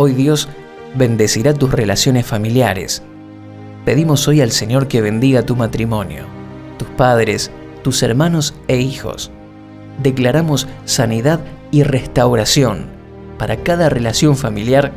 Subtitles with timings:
[0.00, 0.48] Hoy Dios
[0.94, 3.02] bendecirá tus relaciones familiares.
[3.84, 6.22] Pedimos hoy al Señor que bendiga tu matrimonio,
[6.78, 7.50] tus padres,
[7.82, 9.32] tus hermanos e hijos.
[10.00, 11.40] Declaramos sanidad
[11.72, 12.86] y restauración
[13.40, 14.92] para cada relación familiar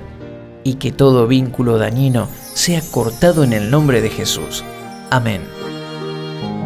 [0.64, 4.64] y que todo vínculo dañino sea cortado en el nombre de Jesús.
[5.10, 5.42] Amén.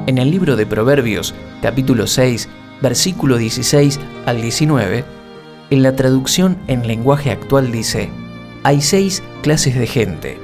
[0.08, 2.50] En el libro de Proverbios, capítulo 6,
[2.82, 5.06] versículo 16 al 19,
[5.70, 8.10] en la traducción en lenguaje actual dice,
[8.66, 10.40] hay seis clases de gente,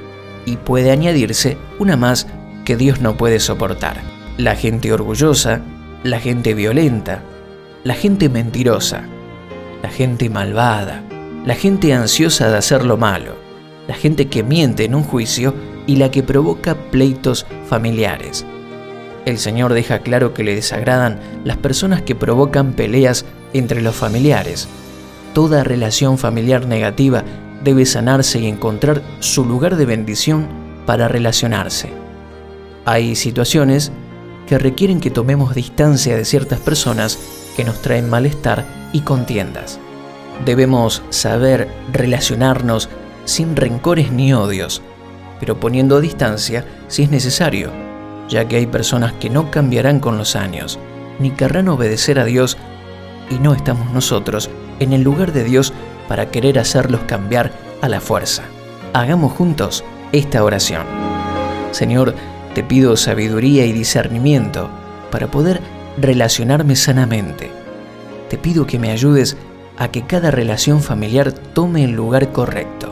[0.45, 2.27] y puede añadirse una más
[2.65, 3.99] que Dios no puede soportar.
[4.37, 5.61] La gente orgullosa,
[6.03, 7.23] la gente violenta,
[7.83, 9.05] la gente mentirosa,
[9.81, 11.01] la gente malvada,
[11.47, 13.33] la gente ansiosa de hacer lo malo,
[13.87, 15.55] la gente que miente en un juicio
[15.87, 18.45] y la que provoca pleitos familiares.
[19.25, 24.67] El Señor deja claro que le desagradan las personas que provocan peleas entre los familiares.
[25.33, 27.23] Toda relación familiar negativa
[27.63, 30.47] debe sanarse y encontrar su lugar de bendición
[30.85, 31.89] para relacionarse.
[32.85, 33.91] Hay situaciones
[34.47, 37.19] que requieren que tomemos distancia de ciertas personas
[37.55, 39.79] que nos traen malestar y contiendas.
[40.45, 42.89] Debemos saber relacionarnos
[43.25, 44.81] sin rencores ni odios,
[45.39, 47.71] pero poniendo distancia si es necesario,
[48.27, 50.79] ya que hay personas que no cambiarán con los años,
[51.19, 52.57] ni querrán obedecer a Dios
[53.29, 55.73] y no estamos nosotros en el lugar de Dios
[56.11, 58.43] para querer hacerlos cambiar a la fuerza.
[58.91, 59.81] Hagamos juntos
[60.11, 60.83] esta oración.
[61.71, 62.15] Señor,
[62.53, 64.69] te pido sabiduría y discernimiento
[65.09, 65.61] para poder
[65.97, 67.49] relacionarme sanamente.
[68.29, 69.37] Te pido que me ayudes
[69.77, 72.91] a que cada relación familiar tome el lugar correcto.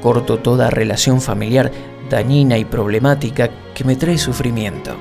[0.00, 1.72] Corto toda relación familiar
[2.10, 4.94] dañina y problemática que me trae sufrimiento.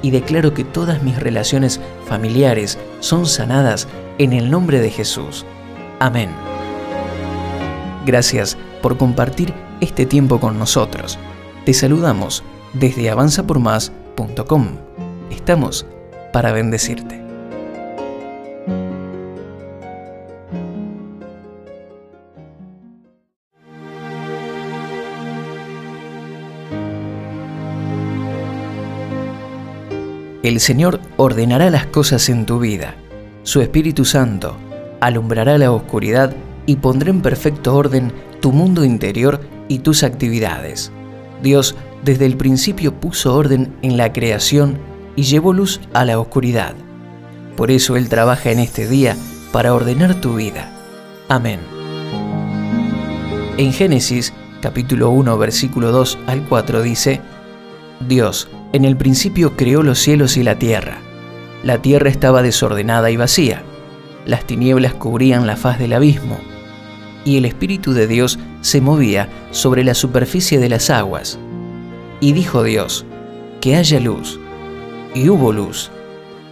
[0.00, 5.44] Y declaro que todas mis relaciones familiares son sanadas en el nombre de Jesús.
[5.98, 6.30] Amén.
[8.04, 11.18] Gracias por compartir este tiempo con nosotros.
[11.64, 14.68] Te saludamos desde avanzapormás.com.
[15.30, 15.86] Estamos
[16.32, 17.24] para bendecirte.
[30.42, 32.94] El Señor ordenará las cosas en tu vida.
[33.42, 34.56] Su Espíritu Santo
[35.06, 36.34] alumbrará la oscuridad
[36.66, 40.90] y pondrá en perfecto orden tu mundo interior y tus actividades.
[41.44, 44.78] Dios desde el principio puso orden en la creación
[45.14, 46.74] y llevó luz a la oscuridad.
[47.56, 49.16] Por eso Él trabaja en este día
[49.52, 50.72] para ordenar tu vida.
[51.28, 51.60] Amén.
[53.58, 57.20] En Génesis capítulo 1 versículo 2 al 4 dice,
[58.08, 60.98] Dios en el principio creó los cielos y la tierra.
[61.62, 63.62] La tierra estaba desordenada y vacía.
[64.26, 66.38] Las tinieblas cubrían la faz del abismo,
[67.24, 71.38] y el Espíritu de Dios se movía sobre la superficie de las aguas.
[72.20, 73.06] Y dijo Dios,
[73.60, 74.40] que haya luz.
[75.14, 75.90] Y hubo luz.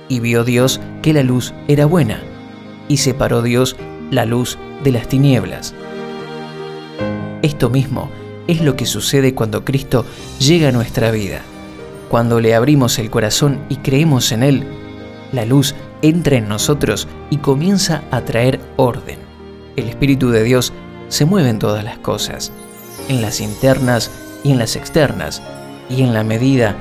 [0.08, 2.22] Y vio Dios que la luz era buena,
[2.88, 3.76] y separó Dios
[4.10, 5.74] la luz de las tinieblas.
[7.42, 8.08] Esto mismo
[8.46, 10.04] es lo que sucede cuando Cristo
[10.38, 11.40] llega a nuestra vida.
[12.08, 14.64] Cuando le abrimos el corazón y creemos en Él,
[15.32, 19.18] la luz entra en nosotros y comienza a traer orden.
[19.76, 20.74] El Espíritu de Dios
[21.08, 22.52] se mueve en todas las cosas,
[23.08, 24.10] en las internas
[24.42, 25.42] y en las externas,
[25.88, 26.76] y en la medida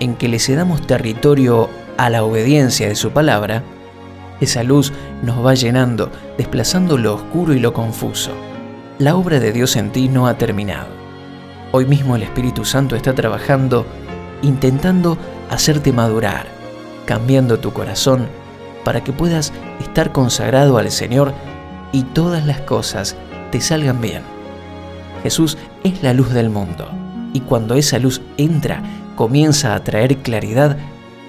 [0.00, 1.68] en que le cedamos territorio
[1.98, 3.62] a la obediencia de su palabra,
[4.40, 4.90] esa luz
[5.22, 8.30] nos va llenando, desplazando lo oscuro y lo confuso.
[8.98, 10.88] La obra de Dios en ti no ha terminado.
[11.72, 13.84] Hoy mismo el Espíritu Santo está trabajando
[14.40, 15.18] intentando
[15.50, 16.46] hacerte madurar,
[17.04, 18.41] cambiando tu corazón
[18.84, 21.34] para que puedas estar consagrado al Señor
[21.92, 23.16] y todas las cosas
[23.50, 24.22] te salgan bien.
[25.22, 26.88] Jesús es la luz del mundo
[27.32, 28.82] y cuando esa luz entra
[29.14, 30.76] comienza a traer claridad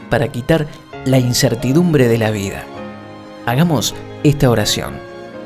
[0.10, 0.68] para quitar
[1.06, 2.64] la incertidumbre de la vida.
[3.46, 4.94] Hagamos esta oración.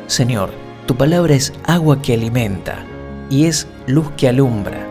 [0.08, 0.52] Señor,
[0.86, 2.86] tu palabra es agua que alimenta
[3.30, 4.86] y es luz que alumbra.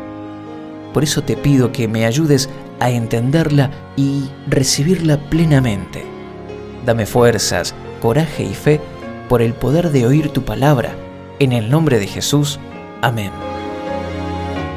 [0.92, 2.48] Por eso te pido que me ayudes
[2.80, 6.15] a entenderla y recibirla plenamente.
[6.86, 8.80] Dame fuerzas, coraje y fe
[9.28, 10.94] por el poder de oír tu palabra.
[11.40, 12.60] En el nombre de Jesús.
[13.02, 13.32] Amén.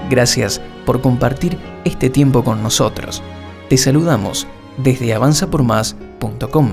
[0.10, 3.22] Gracias por compartir este tiempo con nosotros.
[3.70, 4.48] Te saludamos
[4.78, 6.72] desde avanzapormás.com.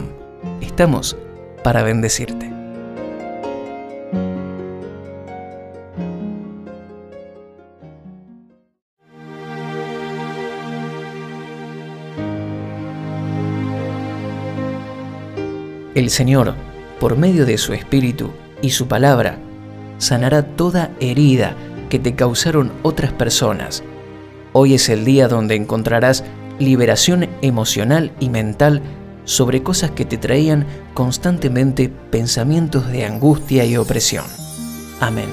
[0.63, 1.19] Estamos
[1.63, 2.46] para bendecirte.
[15.97, 16.55] El Señor,
[17.01, 19.39] por medio de su Espíritu y su palabra,
[19.97, 21.57] sanará toda herida
[21.89, 23.83] que te causaron otras personas.
[24.53, 26.23] Hoy es el día donde encontrarás
[26.59, 28.83] liberación emocional y mental
[29.25, 34.27] sobre cosas que te traían constantemente pensamientos de angustia y opresión.
[35.01, 35.31] Amén.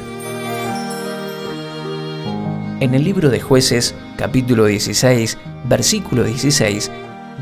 [2.80, 6.90] En el libro de jueces, capítulo 16, versículo 16,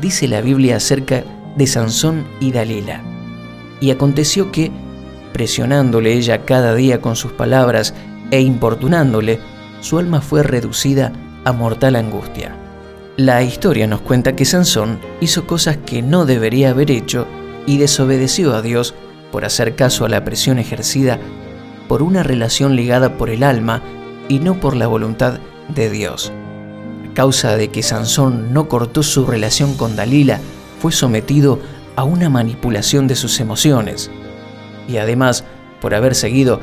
[0.00, 1.22] dice la Biblia acerca
[1.56, 3.11] de Sansón y Dalila.
[3.82, 4.70] Y aconteció que,
[5.34, 7.94] presionándole ella cada día con sus palabras
[8.30, 9.40] e importunándole,
[9.80, 11.12] su alma fue reducida
[11.44, 12.56] a mortal angustia.
[13.16, 17.26] La historia nos cuenta que Sansón hizo cosas que no debería haber hecho
[17.66, 18.94] y desobedeció a Dios
[19.32, 21.18] por hacer caso a la presión ejercida
[21.88, 23.82] por una relación ligada por el alma
[24.28, 25.40] y no por la voluntad
[25.74, 26.32] de Dios.
[27.10, 30.38] A causa de que Sansón no cortó su relación con Dalila,
[30.80, 31.58] fue sometido
[31.96, 34.10] a una manipulación de sus emociones.
[34.88, 35.44] Y además,
[35.80, 36.60] por haber seguido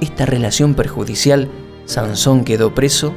[0.00, 1.48] esta relación perjudicial,
[1.84, 3.12] Sansón quedó preso,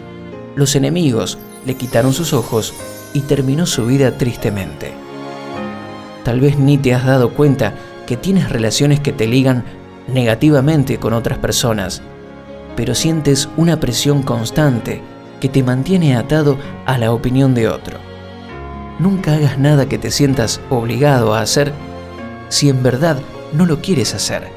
[0.55, 2.73] los enemigos le quitaron sus ojos
[3.13, 4.93] y terminó su vida tristemente.
[6.23, 7.73] Tal vez ni te has dado cuenta
[8.05, 9.63] que tienes relaciones que te ligan
[10.07, 12.01] negativamente con otras personas,
[12.75, 15.01] pero sientes una presión constante
[15.39, 18.10] que te mantiene atado a la opinión de otro.
[19.01, 21.73] Nunca hagas nada que te sientas obligado a hacer
[22.49, 23.17] si en verdad
[23.51, 24.47] no lo quieres hacer.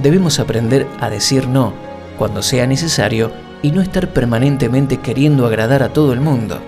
[0.00, 1.72] Debemos aprender a decir no
[2.16, 6.60] cuando sea necesario y no estar permanentemente queriendo agradar a todo el mundo.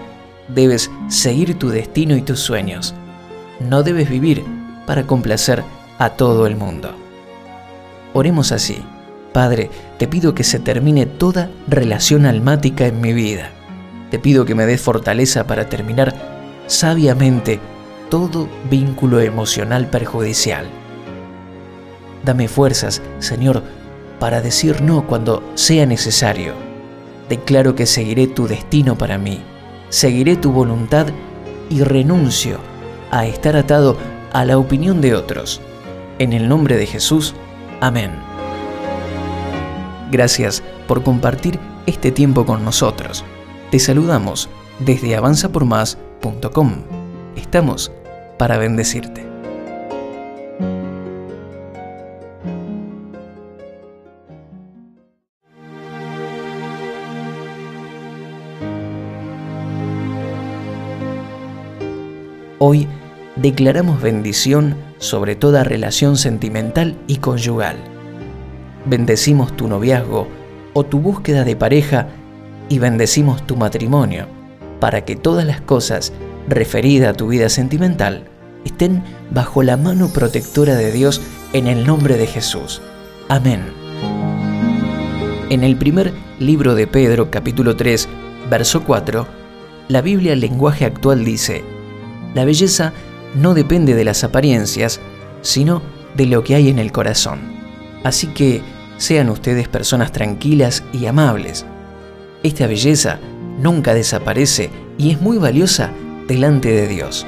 [0.49, 2.97] Debes seguir tu destino y tus sueños.
[3.61, 4.45] No debes vivir
[4.85, 5.63] para complacer
[5.99, 6.97] a todo el mundo.
[8.13, 8.83] Oremos así.
[9.33, 13.51] Padre, te pido que se termine toda relación almática en mi vida.
[14.11, 16.34] Te pido que me des fortaleza para terminar
[16.67, 17.61] sabiamente
[18.11, 20.67] todo vínculo emocional perjudicial.
[22.25, 23.63] Dame fuerzas, Señor,
[24.19, 26.55] para decir no cuando sea necesario.
[27.29, 29.43] Declaro que seguiré tu destino para mí,
[29.89, 31.07] seguiré tu voluntad
[31.71, 32.59] y renuncio
[33.11, 33.97] a estar atado
[34.33, 35.61] a la opinión de otros.
[36.19, 37.35] En el nombre de Jesús,
[37.81, 38.13] amén.
[40.11, 43.25] Gracias por compartir este tiempo con nosotros.
[43.71, 45.17] Te saludamos desde
[47.37, 47.93] Estamos
[48.39, 49.27] para bendecirte.
[62.59, 62.89] Hoy
[63.37, 67.77] declaramos bendición sobre toda relación sentimental y conyugal.
[68.87, 70.27] Bendecimos tu noviazgo
[70.73, 72.09] o tu búsqueda de pareja
[72.71, 74.44] y bendecimos tu matrimonio
[74.81, 76.13] para que todas las cosas
[76.49, 78.25] referidas a tu vida sentimental
[78.65, 81.21] estén bajo la mano protectora de Dios
[81.53, 82.83] en el nombre de Jesús.
[83.29, 83.63] Amén.
[85.51, 88.09] En el primer libro de Pedro, capítulo 3,
[88.51, 89.27] verso 4,
[89.89, 91.63] la Biblia lenguaje actual dice,
[92.35, 92.93] la belleza
[93.35, 95.01] no depende de las apariencias,
[95.43, 95.83] sino
[96.17, 97.41] de lo que hay en el corazón.
[98.03, 98.63] Así que
[98.97, 101.67] sean ustedes personas tranquilas y amables.
[102.43, 103.19] Esta belleza
[103.59, 105.91] nunca desaparece y es muy valiosa
[106.29, 107.27] delante de Dios.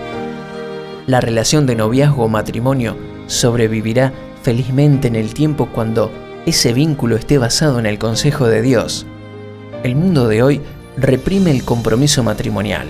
[1.07, 2.97] La relación de noviazgo o matrimonio
[3.27, 6.11] sobrevivirá felizmente en el tiempo cuando
[6.47, 9.07] ese vínculo esté basado en el consejo de Dios.
[9.83, 10.61] El mundo de hoy
[10.97, 12.89] reprime el compromiso matrimonial,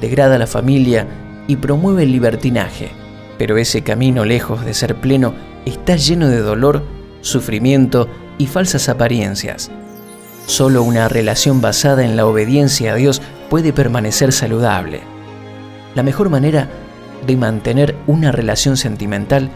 [0.00, 1.06] degrada la familia
[1.46, 2.90] y promueve el libertinaje,
[3.38, 6.82] pero ese camino lejos de ser pleno está lleno de dolor,
[7.20, 9.70] sufrimiento y falsas apariencias.
[10.46, 15.00] Solo una relación basada en la obediencia a Dios puede permanecer saludable.
[15.94, 16.68] La mejor manera
[17.26, 19.50] de mantener una relación sentimental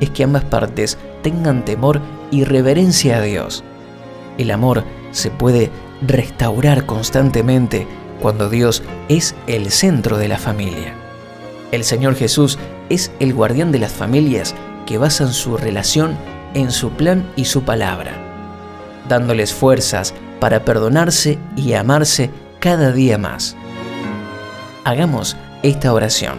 [0.00, 3.64] es que ambas partes tengan temor y reverencia a Dios.
[4.38, 5.70] El amor se puede
[6.00, 7.86] restaurar constantemente
[8.20, 10.94] cuando Dios es el centro de la familia.
[11.72, 14.54] El Señor Jesús es el guardián de las familias
[14.86, 16.16] que basan su relación
[16.54, 18.12] en su plan y su palabra,
[19.08, 23.56] dándoles fuerzas para perdonarse y amarse cada día más.
[24.84, 26.38] Hagamos esta oración.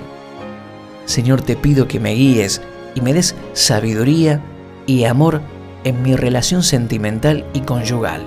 [1.06, 2.62] Señor, te pido que me guíes
[2.96, 4.42] y me des sabiduría
[4.86, 5.42] y amor
[5.84, 8.24] en mi relación sentimental y conyugal.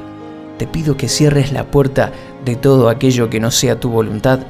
[0.59, 2.13] Te pido que cierres la puerta
[2.45, 4.41] de todo aquello que no sea tu voluntad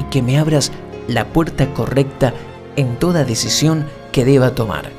[0.00, 0.70] y que me abras
[1.08, 2.34] la puerta correcta
[2.76, 4.90] en toda decisión que deba tomar.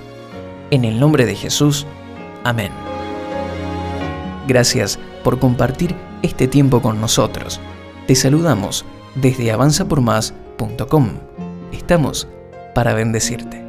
[0.72, 1.86] En el nombre de Jesús,
[2.44, 2.72] amén.
[4.48, 7.60] Gracias por compartir este tiempo con nosotros.
[8.06, 11.10] Te saludamos desde avanzapormás.com.
[11.72, 12.28] Estamos
[12.76, 13.66] para bendecirte.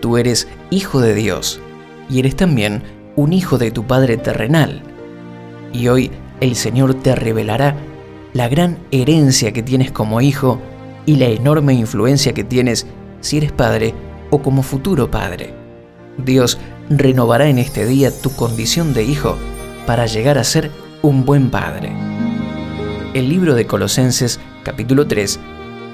[0.00, 1.60] Tú eres hijo de Dios
[2.08, 2.82] y eres también
[3.14, 4.82] un hijo de tu Padre terrenal.
[5.74, 6.10] Y hoy
[6.40, 7.76] el Señor te revelará
[8.32, 10.58] la gran herencia que tienes como hijo
[11.06, 12.86] y la enorme influencia que tienes
[13.20, 13.94] si eres padre
[14.30, 15.54] o como futuro padre.
[16.18, 16.58] Dios
[16.88, 19.36] renovará en este día tu condición de hijo
[19.86, 20.70] para llegar a ser
[21.02, 21.92] un buen padre.
[23.14, 25.38] El libro de Colosenses capítulo 3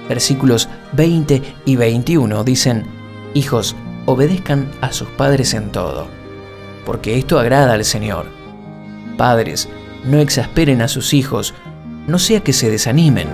[0.08, 2.84] versículos 20 y 21 dicen,
[3.34, 3.76] Hijos,
[4.06, 6.08] obedezcan a sus padres en todo,
[6.86, 8.26] porque esto agrada al Señor.
[9.18, 9.68] Padres,
[10.04, 11.52] no exasperen a sus hijos,
[12.08, 13.28] no sea que se desanimen.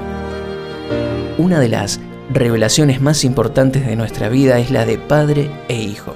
[1.39, 2.01] Una de las
[2.31, 6.15] revelaciones más importantes de nuestra vida es la de padre e hijo.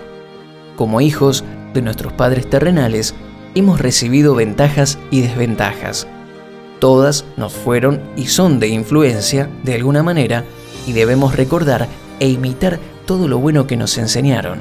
[0.77, 3.15] Como hijos de nuestros padres terrenales,
[3.55, 6.07] hemos recibido ventajas y desventajas.
[6.81, 10.45] Todas nos fueron y son de influencia, de alguna manera,
[10.87, 11.89] y debemos recordar
[12.19, 14.61] e imitar todo lo bueno que nos enseñaron,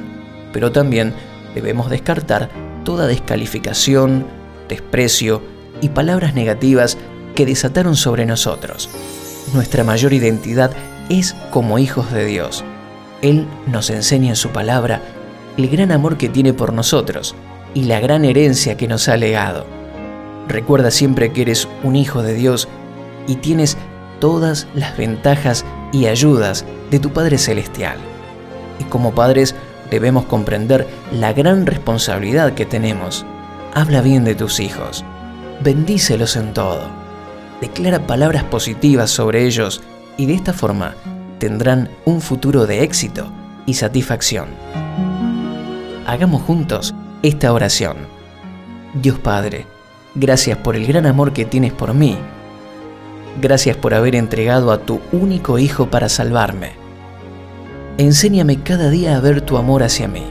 [0.52, 1.14] pero también
[1.54, 2.48] debemos descartar
[2.84, 4.26] toda descalificación,
[4.68, 5.42] desprecio
[5.80, 6.96] y palabras negativas
[7.38, 8.90] que desataron sobre nosotros.
[9.54, 10.72] Nuestra mayor identidad
[11.08, 12.64] es como hijos de Dios.
[13.22, 15.02] Él nos enseña en su palabra
[15.56, 17.36] el gran amor que tiene por nosotros
[17.74, 19.66] y la gran herencia que nos ha legado.
[20.48, 22.66] Recuerda siempre que eres un hijo de Dios
[23.28, 23.76] y tienes
[24.18, 27.98] todas las ventajas y ayudas de tu Padre Celestial.
[28.80, 29.54] Y como padres
[29.92, 33.24] debemos comprender la gran responsabilidad que tenemos.
[33.74, 35.04] Habla bien de tus hijos,
[35.62, 36.97] bendícelos en todo,
[37.60, 39.82] declara palabras positivas sobre ellos
[40.16, 40.94] y de esta forma
[41.38, 43.30] tendrán un futuro de éxito
[43.66, 44.48] y satisfacción.
[46.06, 47.96] Hagamos juntos esta oración.
[48.94, 49.66] Dios Padre,
[50.14, 52.16] gracias por el gran amor que tienes por mí.
[53.40, 56.72] Gracias por haber entregado a tu único Hijo para salvarme.
[57.98, 60.24] Enséñame cada día a ver tu amor hacia mí.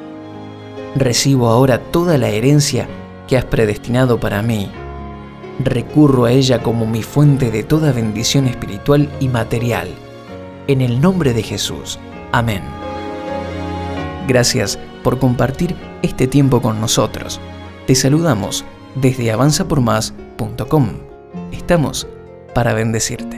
[0.96, 2.88] Recibo ahora toda la herencia
[3.28, 4.72] que has predestinado para mí.
[5.60, 9.90] Recurro a ella como mi fuente de toda bendición espiritual y material.
[10.68, 12.00] En el nombre de Jesús.
[12.32, 12.62] Amén.
[14.28, 17.40] Gracias por compartir este tiempo con nosotros.
[17.88, 20.90] Te saludamos desde avanzapormás.com.
[21.52, 22.08] Estamos
[22.54, 23.37] para bendecirte.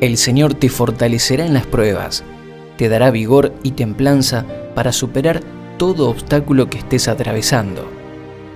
[0.00, 2.24] El Señor te fortalecerá en las pruebas,
[2.76, 5.42] te dará vigor y templanza para superar
[5.78, 7.98] todo obstáculo que estés atravesando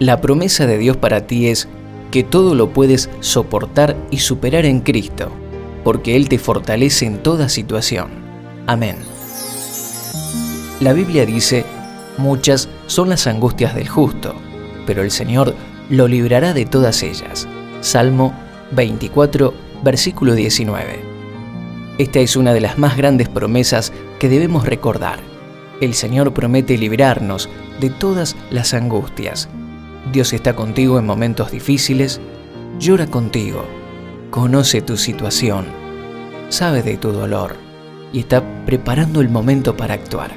[0.03, 1.69] la promesa de Dios para ti es
[2.11, 5.31] que todo lo puedes soportar y superar en Cristo,
[5.85, 8.09] porque Él te fortalece en toda situación.
[8.67, 8.97] Amén.
[10.81, 11.65] La Biblia dice,
[12.19, 14.35] muchas son las angustias del justo,
[14.87, 15.55] pero el Señor
[15.89, 17.47] lo librará de todas ellas.
[17.81, 18.35] Salmo
[18.73, 21.12] 24, versículo 19.
[21.99, 25.21] Esta es una de las más grandes promesas que debemos recordar.
[25.81, 27.49] El Señor promete librarnos
[27.81, 29.49] de todas las angustias
[30.11, 32.21] Dios está contigo en momentos difíciles,
[32.79, 33.65] llora contigo,
[34.31, 35.67] conoce tu situación,
[36.49, 37.57] sabe de tu dolor
[38.13, 40.33] y está preparando el momento para actuar.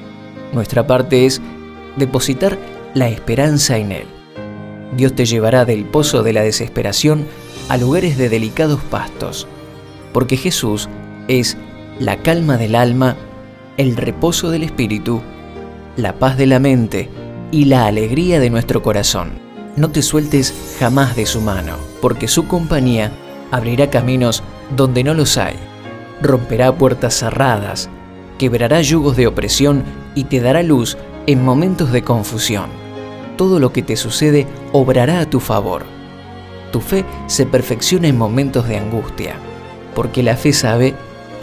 [0.53, 1.41] Nuestra parte es
[1.97, 2.57] depositar
[2.93, 4.07] la esperanza en Él.
[4.95, 7.25] Dios te llevará del pozo de la desesperación
[7.67, 9.47] a lugares de delicados pastos,
[10.13, 10.87] porque Jesús
[11.27, 11.57] es
[11.99, 13.15] la calma del alma,
[13.77, 15.21] el reposo del espíritu,
[15.97, 17.09] la paz de la mente
[17.51, 22.47] y la alegría de nuestro corazón no te sueltes jamás de su mano, porque su
[22.47, 23.11] compañía
[23.51, 24.41] abrirá caminos
[24.75, 25.55] donde no los hay,
[26.21, 27.89] romperá puertas cerradas,
[28.37, 29.83] quebrará yugos de opresión
[30.15, 32.69] y te dará luz en momentos de confusión.
[33.37, 35.83] Todo lo que te sucede obrará a tu favor.
[36.71, 39.35] Tu fe se perfecciona en momentos de angustia,
[39.93, 40.95] porque la fe sabe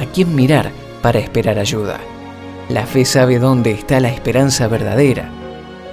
[0.02, 2.00] a quién mirar para esperar ayuda.
[2.68, 5.30] La fe sabe dónde está la esperanza verdadera.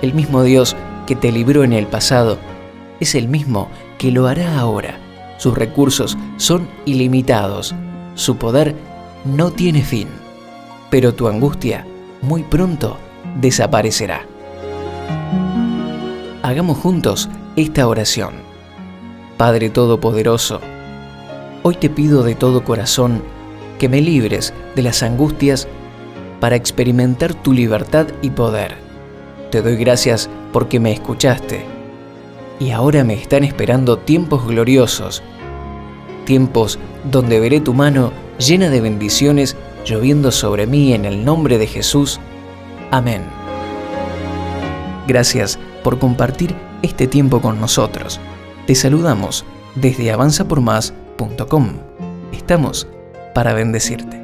[0.02, 0.76] El mismo Dios
[1.06, 2.40] que te libró en el pasado
[3.00, 4.98] es el mismo que lo hará ahora.
[5.38, 7.76] Sus recursos son ilimitados,
[8.16, 8.76] su poder
[9.26, 10.08] no tiene fin,
[10.90, 11.86] pero tu angustia
[12.22, 12.98] muy pronto
[13.40, 14.26] desaparecerá.
[16.42, 18.34] Hagamos juntos esta oración.
[19.38, 20.62] Padre Todopoderoso,
[21.64, 23.22] hoy te pido de todo corazón
[23.80, 25.68] que me libres de las angustias
[26.40, 28.90] para experimentar tu libertad y poder
[29.50, 31.66] te doy gracias porque me escuchaste.
[32.60, 35.24] Y ahora me están esperando tiempos gloriosos,
[36.26, 36.78] tiempos
[37.10, 39.56] donde veré tu mano llena de bendiciones
[39.86, 42.20] lloviendo sobre mí en el nombre de Jesús.
[42.92, 43.24] Amén.
[45.08, 48.20] Gracias por compartir este tiempo con nosotros.
[48.68, 49.46] Te saludamos
[49.76, 51.70] desde avanzapormás.com.
[52.32, 52.88] Estamos
[53.40, 54.22] para bendecirte.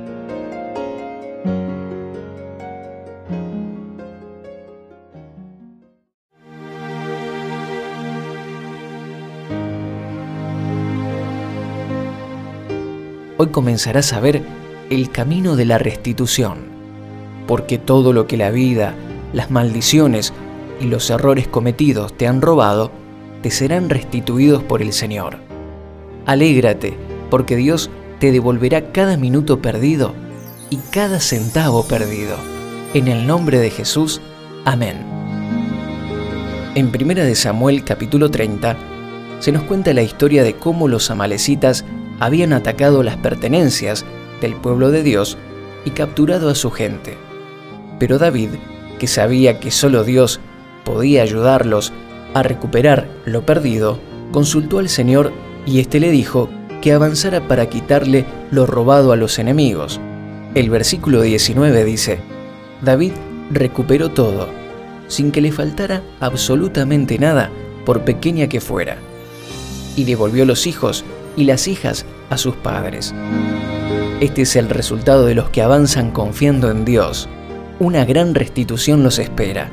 [13.38, 14.42] Hoy comenzarás a ver
[14.90, 16.58] el camino de la restitución,
[17.48, 18.96] porque todo lo que la vida,
[19.32, 20.34] las maldiciones
[20.82, 22.92] y los errores cometidos te han robado,
[23.42, 25.38] te serán restituidos por el Señor.
[26.26, 26.98] Alégrate,
[27.30, 30.14] porque Dios te devolverá cada minuto perdido
[30.70, 32.38] y cada centavo perdido.
[32.94, 34.22] En el nombre de Jesús,
[34.64, 34.98] amén.
[36.76, 38.78] En 1 de Samuel capítulo 30
[39.40, 41.86] se nos cuenta la historia de cómo los amalecitas
[42.20, 44.06] habían atacado las pertenencias
[44.42, 45.38] del pueblo de Dios
[45.84, 47.18] y capturado a su gente.
[48.00, 48.50] Pero David,
[49.00, 50.40] que sabía que solo Dios
[50.84, 51.94] podía ayudarlos
[52.34, 54.00] a recuperar lo perdido,
[54.32, 55.32] consultó al Señor
[55.66, 56.50] y éste le dijo
[56.82, 60.00] que avanzara para quitarle lo robado a los enemigos.
[60.54, 62.20] El versículo 19 dice,
[62.82, 63.14] David
[63.52, 64.48] recuperó todo,
[65.08, 67.52] sin que le faltara absolutamente nada,
[67.86, 68.98] por pequeña que fuera,
[69.96, 71.06] y devolvió los hijos
[71.36, 73.14] y las hijas a sus padres.
[74.20, 77.28] Este es el resultado de los que avanzan confiando en Dios.
[77.80, 79.70] Una gran restitución los espera.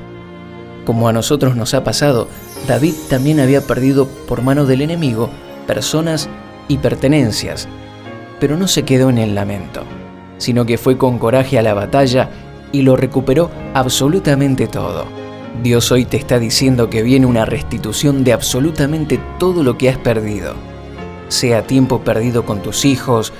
[0.85, 2.28] Como a nosotros nos ha pasado,
[2.66, 5.30] David también había perdido por mano del enemigo
[5.66, 6.28] personas
[6.69, 7.69] y pertenencias,
[8.40, 9.83] pero no se quedó en el lamento,
[10.38, 12.31] sino que fue con coraje a la batalla
[12.73, 15.07] y lo recuperó absolutamente todo.
[15.62, 19.99] Dios hoy te está diciendo que viene una restitución de absolutamente todo lo que has
[19.99, 20.54] perdido,
[21.28, 23.32] sea tiempo perdido con tus hijos,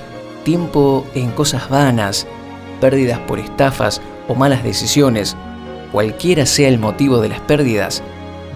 [0.43, 2.27] tiempo en cosas vanas,
[2.79, 5.35] pérdidas por estafas o malas decisiones,
[5.91, 8.03] cualquiera sea el motivo de las pérdidas,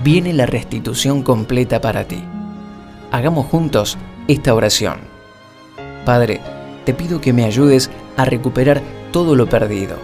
[0.04, 2.24] viene la restitución completa para ti.
[3.12, 5.00] Hagamos juntos esta oración.
[6.06, 6.42] Padre,
[6.86, 9.98] te pido que me ayudes a recuperar todo lo perdido.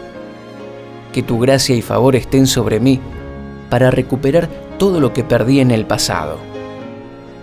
[1.12, 3.00] Que tu gracia y favor estén sobre mí
[3.70, 6.38] para recuperar todo lo que perdí en el pasado.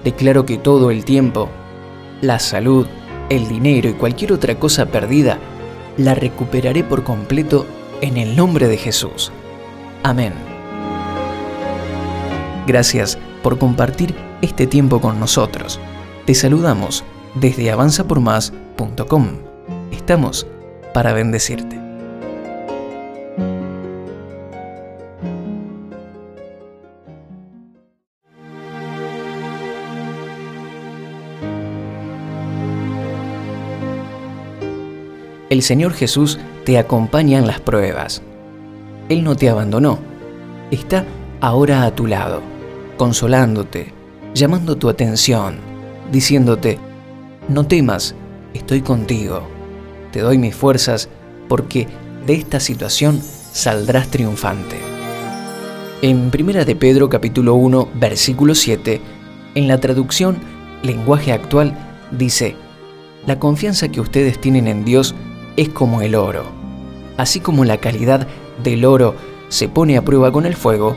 [0.05, 1.49] Declaro que todo el tiempo,
[2.21, 2.87] la salud,
[3.29, 5.39] el dinero y cualquier otra cosa perdida,
[5.97, 7.67] la recuperaré por completo
[8.01, 9.33] en el nombre de Jesús.
[10.03, 10.33] Amén.
[12.67, 15.81] Gracias por compartir este tiempo con nosotros.
[16.31, 17.03] Te saludamos
[17.35, 19.31] desde avanzapormás.com.
[19.91, 20.47] Estamos
[20.95, 21.77] para bendecirte.
[35.49, 38.23] El Señor Jesús te acompaña en las pruebas.
[39.09, 39.99] Él no te abandonó.
[40.71, 41.05] Está
[41.41, 42.41] ahora a tu lado,
[42.97, 43.93] consolándote,
[44.33, 45.70] llamando tu atención,
[46.11, 46.79] diciéndote,
[47.49, 48.15] no temas,
[48.55, 49.43] estoy contigo.
[50.13, 51.09] Te doy mis fuerzas
[51.49, 51.89] porque
[52.27, 53.21] de esta situación
[53.53, 54.77] saldrás triunfante.
[56.03, 59.01] En 1 de Pedro capítulo 1 versículo 7,
[59.55, 60.39] en la traducción
[60.83, 61.77] lenguaje actual
[62.11, 62.57] dice,
[63.27, 65.15] la confianza que ustedes tienen en Dios
[65.57, 66.45] es como el oro.
[67.17, 68.27] Así como la calidad
[68.63, 69.15] del oro
[69.49, 70.97] se pone a prueba con el fuego,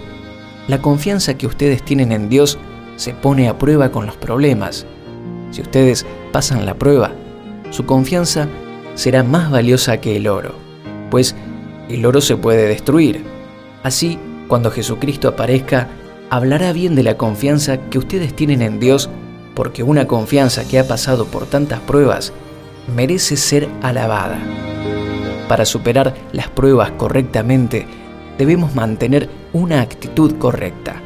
[0.68, 2.58] la confianza que ustedes tienen en Dios
[2.96, 4.86] se pone a prueba con los problemas.
[5.54, 7.12] Si ustedes pasan la prueba,
[7.70, 8.48] su confianza
[8.96, 10.56] será más valiosa que el oro,
[11.12, 11.36] pues
[11.90, 13.24] el oro se puede destruir.
[13.84, 15.90] Así, cuando Jesucristo aparezca,
[16.32, 19.12] hablará bien de la confianza que ustedes tienen en Dios,
[19.54, 22.34] porque una confianza que ha pasado por tantas pruebas
[22.96, 24.40] merece ser alabada.
[25.48, 27.86] Para superar las pruebas correctamente,
[28.40, 31.00] debemos mantener una actitud correcta.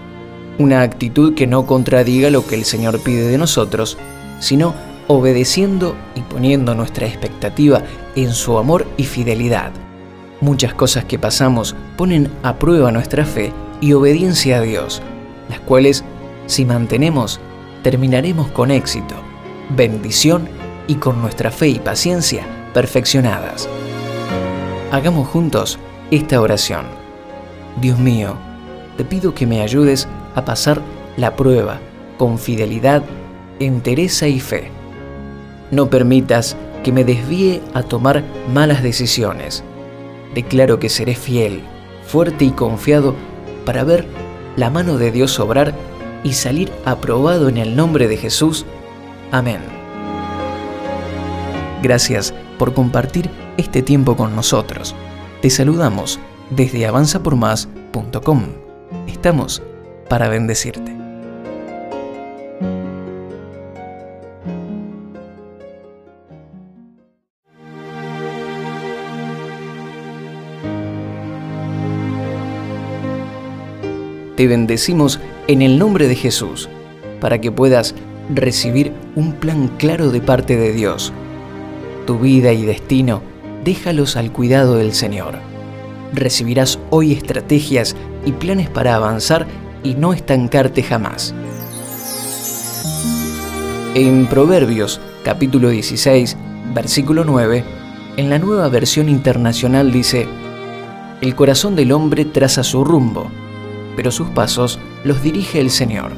[0.58, 3.98] Una actitud que no contradiga lo que el Señor pide de nosotros,
[4.39, 4.73] sino
[5.08, 7.82] obedeciendo y poniendo nuestra expectativa
[8.15, 9.71] en su amor y fidelidad.
[10.41, 15.02] Muchas cosas que pasamos ponen a prueba nuestra fe y obediencia a Dios,
[15.50, 16.04] las cuales,
[16.45, 17.39] si mantenemos,
[17.84, 19.15] terminaremos con éxito,
[19.76, 20.47] bendición
[20.88, 23.67] y con nuestra fe y paciencia perfeccionadas.
[24.91, 25.80] Hagamos juntos
[26.12, 26.86] esta oración.
[27.82, 28.36] Dios mío,
[28.97, 30.82] te pido que me ayudes a pasar
[31.17, 31.80] la prueba
[32.17, 33.04] con fidelidad,
[33.60, 34.72] entereza y fe.
[35.72, 39.63] No permitas que me desvíe a tomar malas decisiones.
[40.34, 41.62] Declaro que seré fiel,
[42.06, 43.15] fuerte y confiado
[43.65, 44.06] para ver
[44.56, 45.74] la mano de Dios obrar
[46.24, 48.65] y salir aprobado en el nombre de Jesús.
[49.32, 49.60] Amén.
[51.82, 54.96] Gracias por compartir este tiempo con nosotros.
[55.41, 58.43] Te saludamos desde avanzapormás.com.
[59.08, 59.62] Estamos
[60.10, 60.97] para bendecirte.
[74.38, 76.69] Te bendecimos en el nombre de Jesús,
[77.19, 77.95] para que puedas
[78.34, 81.12] recibir un plan claro de parte de Dios.
[82.06, 83.23] Tu vida y destino,
[83.65, 85.39] déjalos al cuidado del Señor.
[86.13, 87.95] Recibirás hoy estrategias
[88.26, 89.47] y planes para avanzar
[89.84, 91.34] y no estancarte jamás.
[93.95, 96.38] En Proverbios capítulo 16,
[96.76, 97.63] versículo 9,
[98.17, 100.28] en la nueva versión internacional dice,
[101.21, 103.32] El corazón del hombre traza su rumbo,
[103.98, 106.12] pero sus pasos los dirige el Señor.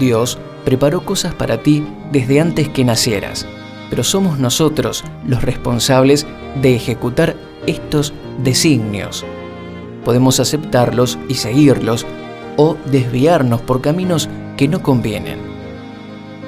[0.00, 3.46] Dios preparó cosas para ti desde antes que nacieras,
[3.90, 6.26] pero somos nosotros los responsables
[6.60, 9.24] de ejecutar estos designios.
[10.04, 12.06] Podemos aceptarlos y seguirlos
[12.56, 15.38] o desviarnos por caminos que no convienen.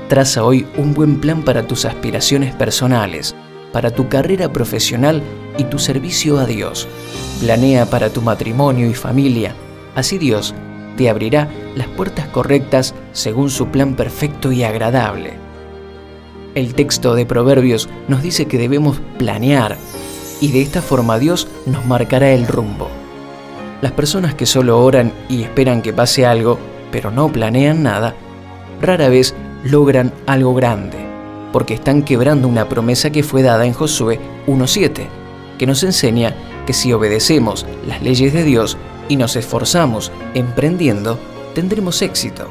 [0.09, 3.35] Traza hoy un buen plan para tus aspiraciones personales,
[3.71, 5.23] para tu carrera profesional
[5.59, 6.89] y tu servicio a Dios.
[7.41, 9.55] Planea para tu matrimonio y familia
[9.99, 10.55] Así Dios
[10.97, 15.33] te abrirá las puertas correctas según su plan perfecto y agradable.
[16.55, 19.77] El texto de Proverbios nos dice que debemos planear
[20.41, 22.89] y de esta forma Dios nos marcará el rumbo.
[23.81, 26.61] Las personas que solo oran y esperan que pase algo,
[26.93, 28.15] pero no planean nada,
[28.81, 29.35] rara vez
[29.65, 30.99] logran algo grande,
[31.53, 35.09] porque están quebrando una promesa que fue dada en Josué 1.7,
[35.59, 41.19] que nos enseña que si obedecemos las leyes de Dios, y nos esforzamos emprendiendo,
[41.55, 42.51] tendremos éxito.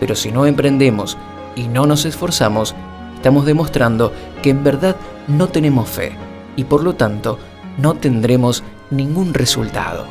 [0.00, 1.16] Pero si no emprendemos
[1.54, 2.74] y no nos esforzamos,
[3.14, 4.96] estamos demostrando que en verdad
[5.28, 6.12] no tenemos fe
[6.56, 7.38] y por lo tanto
[7.78, 10.06] no tendremos ningún resultado.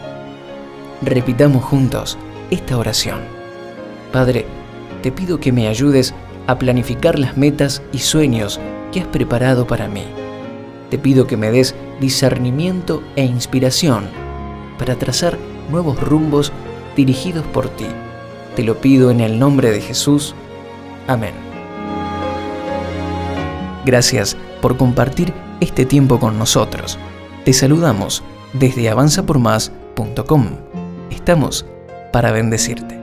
[1.01, 2.17] Repitamos juntos
[2.49, 3.19] esta oración.
[4.11, 4.45] Padre,
[5.01, 6.13] te pido que me ayudes
[6.47, 8.59] a planificar las metas y sueños
[8.91, 10.05] que has preparado para mí.
[10.89, 14.05] Te pido que me des discernimiento e inspiración
[14.77, 15.38] para trazar
[15.69, 16.51] nuevos rumbos
[16.95, 17.88] dirigidos por ti.
[18.56, 20.36] Te lo pido en el nombre de Jesús.
[21.08, 21.34] Amén.
[23.86, 26.97] Gracias por compartir este tiempo con nosotros.
[27.43, 28.23] Te saludamos
[28.54, 30.47] desde avanzapormás.com.
[31.12, 31.65] Estamos
[32.12, 32.94] para bendecirte.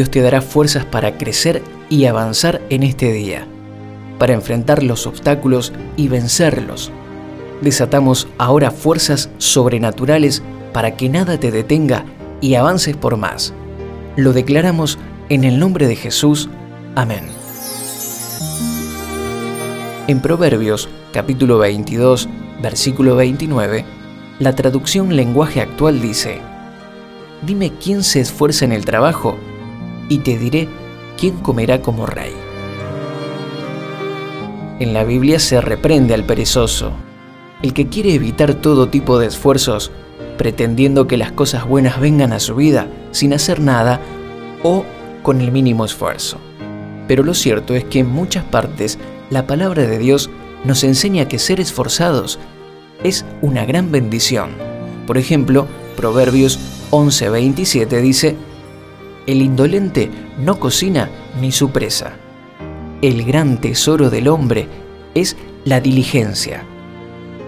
[0.00, 3.46] Dios te dará fuerzas para crecer y avanzar en este día,
[4.18, 6.90] para enfrentar los obstáculos y vencerlos.
[7.60, 12.06] Desatamos ahora fuerzas sobrenaturales para que nada te detenga
[12.40, 13.52] y avances por más.
[14.16, 14.96] Lo declaramos
[15.28, 16.48] en el nombre de Jesús.
[16.94, 17.26] Amén.
[20.06, 22.26] En Proverbios capítulo 22,
[22.62, 23.84] versículo 29,
[24.38, 26.40] la traducción lenguaje actual dice,
[27.42, 29.36] Dime quién se esfuerza en el trabajo
[30.10, 30.68] y te diré
[31.16, 32.34] quién comerá como rey.
[34.78, 36.92] En la Biblia se reprende al perezoso,
[37.62, 39.90] el que quiere evitar todo tipo de esfuerzos,
[40.36, 44.00] pretendiendo que las cosas buenas vengan a su vida sin hacer nada
[44.62, 44.84] o
[45.22, 46.38] con el mínimo esfuerzo.
[47.06, 48.98] Pero lo cierto es que en muchas partes
[49.30, 50.30] la palabra de Dios
[50.64, 52.38] nos enseña que ser esforzados
[53.04, 54.50] es una gran bendición.
[55.06, 56.58] Por ejemplo, Proverbios
[56.90, 58.36] 11:27 dice,
[59.30, 61.08] el indolente no cocina
[61.40, 62.12] ni su presa.
[63.02, 64.68] El gran tesoro del hombre
[65.14, 66.64] es la diligencia.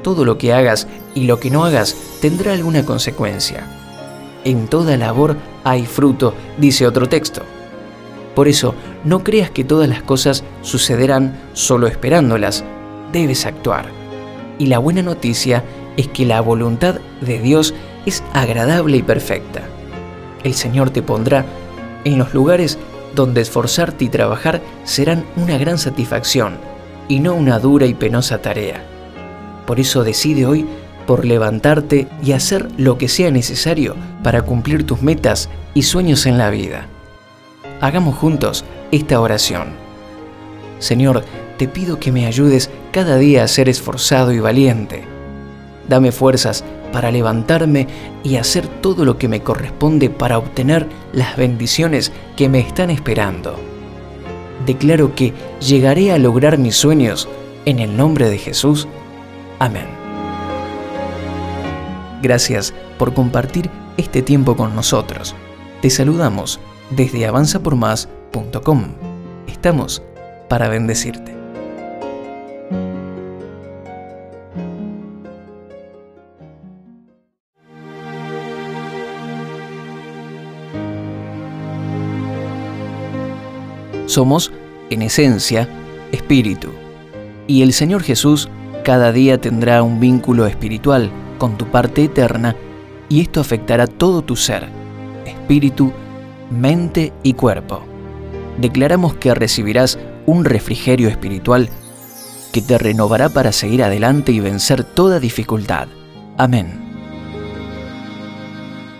[0.03, 3.67] Todo lo que hagas y lo que no hagas tendrá alguna consecuencia.
[4.45, 7.43] En toda labor hay fruto, dice otro texto.
[8.35, 12.65] Por eso, no creas que todas las cosas sucederán solo esperándolas,
[13.13, 13.87] debes actuar.
[14.59, 15.65] Y la buena noticia
[15.97, 17.75] es que la voluntad de Dios
[18.07, 19.63] es agradable y perfecta.
[20.45, 21.45] El Señor te pondrá
[22.05, 22.79] en los lugares
[23.15, 26.57] donde esforzarte y trabajar serán una gran satisfacción
[27.09, 28.85] y no una dura y penosa tarea.
[29.67, 30.67] Por eso decide hoy
[31.07, 36.39] por levantarte y hacer lo que sea necesario para cumplir tus metas y sueños en
[36.39, 36.87] la vida.
[37.81, 39.69] Hagamos juntos esta oración.
[40.79, 41.25] Señor,
[41.59, 45.05] te pido que me ayudes cada día a ser esforzado y valiente.
[45.89, 47.89] Dame fuerzas para levantarme
[48.23, 53.57] y hacer todo lo que me corresponde para obtener las bendiciones que me están esperando.
[54.67, 57.29] Declaro que llegaré a lograr mis sueños
[57.65, 58.87] en el nombre de Jesús.
[59.59, 59.87] Amén.
[62.23, 65.35] Gracias por compartir este tiempo con nosotros.
[65.81, 68.85] Te saludamos desde avanzapormás.com.
[69.49, 70.03] Estamos
[70.49, 71.32] para bendecirte.
[84.13, 84.53] Somos,
[84.91, 85.67] en esencia,
[86.13, 86.69] espíritu.
[87.47, 88.47] Y el Señor Jesús
[88.85, 92.55] cada día tendrá un vínculo espiritual con tu parte eterna
[93.09, 94.69] y esto afectará todo tu ser,
[95.25, 95.95] espíritu,
[96.51, 97.85] mente y cuerpo.
[98.59, 101.71] Declaramos que recibirás un refrigerio espiritual
[102.53, 105.89] que te renovará para seguir adelante y vencer toda dificultad.
[106.37, 106.67] Amén.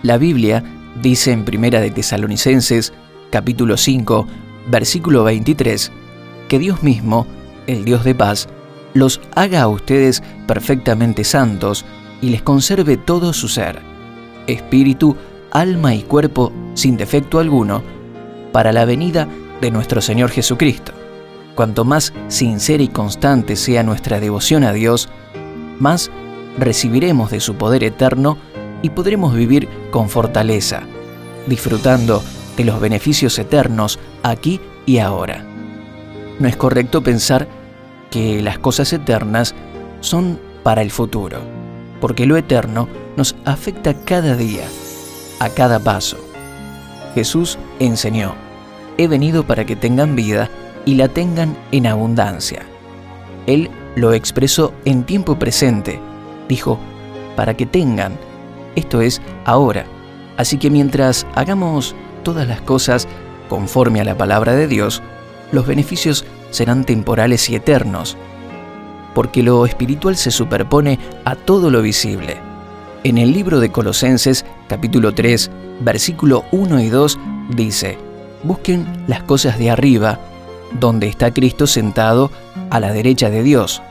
[0.01, 0.63] La Biblia
[1.03, 2.93] dice en Primera de Tesalonicenses,
[3.29, 4.25] capítulo 5,
[4.67, 5.91] versículo 23,
[6.47, 7.27] que Dios mismo,
[7.67, 8.47] el Dios de paz,
[8.93, 11.85] los haga a ustedes perfectamente santos
[12.21, 13.79] y les conserve todo su ser,
[14.47, 15.15] espíritu,
[15.51, 17.83] alma y cuerpo sin defecto alguno,
[18.51, 19.27] para la venida
[19.61, 20.91] de nuestro Señor Jesucristo.
[21.55, 25.09] Cuanto más sincera y constante sea nuestra devoción a Dios,
[25.79, 26.11] más
[26.57, 28.37] recibiremos de su poder eterno
[28.81, 30.83] y podremos vivir con fortaleza,
[31.47, 32.23] disfrutando
[32.57, 35.45] de los beneficios eternos aquí y ahora.
[36.39, 37.47] No es correcto pensar
[38.09, 39.55] que las cosas eternas
[40.01, 41.39] son para el futuro,
[41.99, 42.87] porque lo eterno
[43.17, 44.65] nos afecta cada día,
[45.39, 46.17] a cada paso.
[47.15, 48.35] Jesús enseñó,
[48.97, 50.49] he venido para que tengan vida
[50.85, 52.63] y la tengan en abundancia.
[53.45, 55.99] Él lo expresó en tiempo presente,
[56.47, 56.79] dijo,
[57.35, 58.17] para que tengan,
[58.75, 59.85] esto es ahora.
[60.37, 63.07] Así que mientras hagamos todas las cosas
[63.49, 65.01] conforme a la palabra de Dios,
[65.51, 68.17] los beneficios serán temporales y eternos,
[69.13, 72.37] porque lo espiritual se superpone a todo lo visible.
[73.03, 77.19] En el libro de Colosenses capítulo 3, versículo 1 y 2
[77.55, 77.97] dice,
[78.43, 80.19] Busquen las cosas de arriba,
[80.79, 82.31] donde está Cristo sentado
[82.69, 83.81] a la derecha de Dios.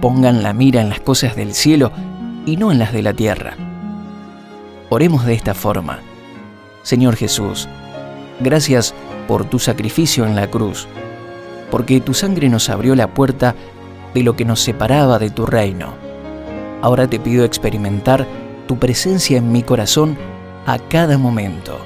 [0.00, 1.92] Pongan la mira en las cosas del cielo
[2.46, 3.56] y no en las de la tierra.
[4.88, 6.00] Oremos de esta forma.
[6.82, 7.68] Señor Jesús,
[8.40, 8.94] gracias
[9.28, 10.88] por tu sacrificio en la cruz,
[11.70, 13.54] porque tu sangre nos abrió la puerta
[14.14, 15.94] de lo que nos separaba de tu reino.
[16.82, 18.26] Ahora te pido experimentar
[18.66, 20.16] tu presencia en mi corazón
[20.66, 21.78] a cada momento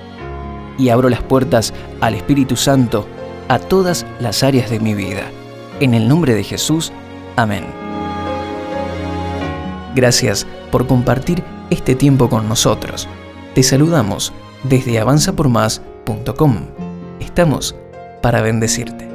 [0.79, 3.07] y abro las puertas al Espíritu Santo
[3.49, 5.25] a todas las áreas de mi vida.
[5.81, 6.91] En el nombre de Jesús,
[7.37, 7.65] amén.
[9.95, 13.09] Gracias por compartir este tiempo con nosotros.
[13.55, 14.33] Te saludamos
[14.69, 16.57] desde avanzapormás.com.
[17.21, 17.77] Estamos
[18.23, 19.07] para bendecirte.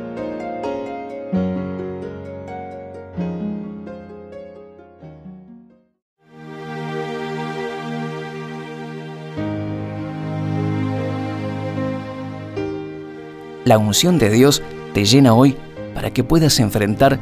[13.66, 14.62] La unción de Dios
[14.94, 15.56] te llena hoy
[15.94, 17.20] para que puedas enfrentar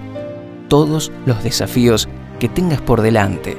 [0.68, 2.08] todos los desafíos
[2.39, 3.58] que tengas por delante.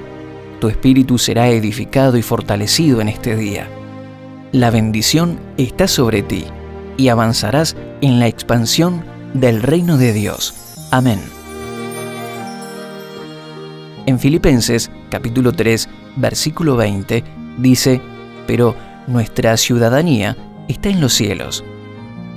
[0.60, 3.68] Tu espíritu será edificado y fortalecido en este día.
[4.52, 6.44] La bendición está sobre ti
[6.96, 10.54] y avanzarás en la expansión del reino de Dios.
[10.90, 11.20] Amén.
[14.06, 17.22] En Filipenses capítulo 3, versículo 20
[17.58, 18.00] dice,
[18.48, 18.74] pero
[19.06, 20.36] nuestra ciudadanía
[20.66, 21.62] está en los cielos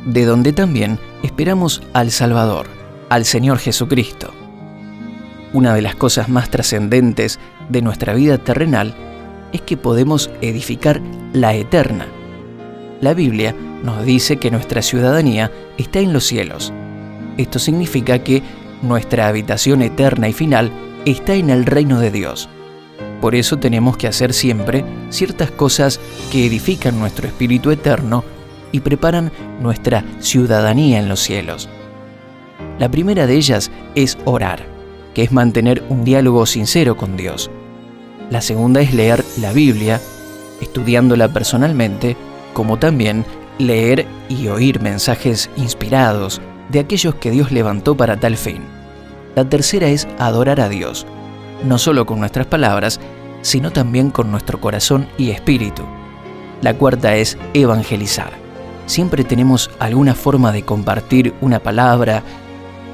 [0.06, 2.68] de donde también esperamos al Salvador,
[3.10, 4.32] al Señor Jesucristo.
[5.52, 8.94] Una de las cosas más trascendentes de nuestra vida terrenal
[9.54, 12.08] es que podemos edificar la eterna.
[13.00, 16.74] La Biblia nos dice que nuestra ciudadanía está en los cielos.
[17.38, 18.42] Esto significa que
[18.82, 20.72] nuestra habitación eterna y final
[21.06, 22.50] está en el reino de Dios.
[23.22, 26.00] Por eso tenemos que hacer siempre ciertas cosas
[26.32, 28.24] que edifican nuestro espíritu eterno
[28.72, 31.70] y preparan nuestra ciudadanía en los cielos.
[32.80, 34.66] La primera de ellas es orar,
[35.14, 37.50] que es mantener un diálogo sincero con Dios.
[38.30, 40.02] La segunda es leer la Biblia,
[40.62, 42.16] estudiándola personalmente,
[42.54, 43.26] como también
[43.60, 48.64] leer y oír mensajes inspirados de aquellos que Dios levantó para tal fin.
[49.36, 51.06] La tercera es adorar a Dios,
[51.64, 53.00] no solo con nuestras palabras,
[53.42, 55.84] sino también con nuestro corazón y espíritu.
[56.62, 58.44] La cuarta es evangelizar
[58.86, 62.24] siempre tenemos alguna forma de compartir una palabra,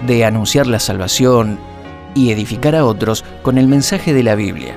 [0.06, 1.60] de anunciar la salvación
[2.16, 4.76] y edificar a otros con el mensaje de la Biblia.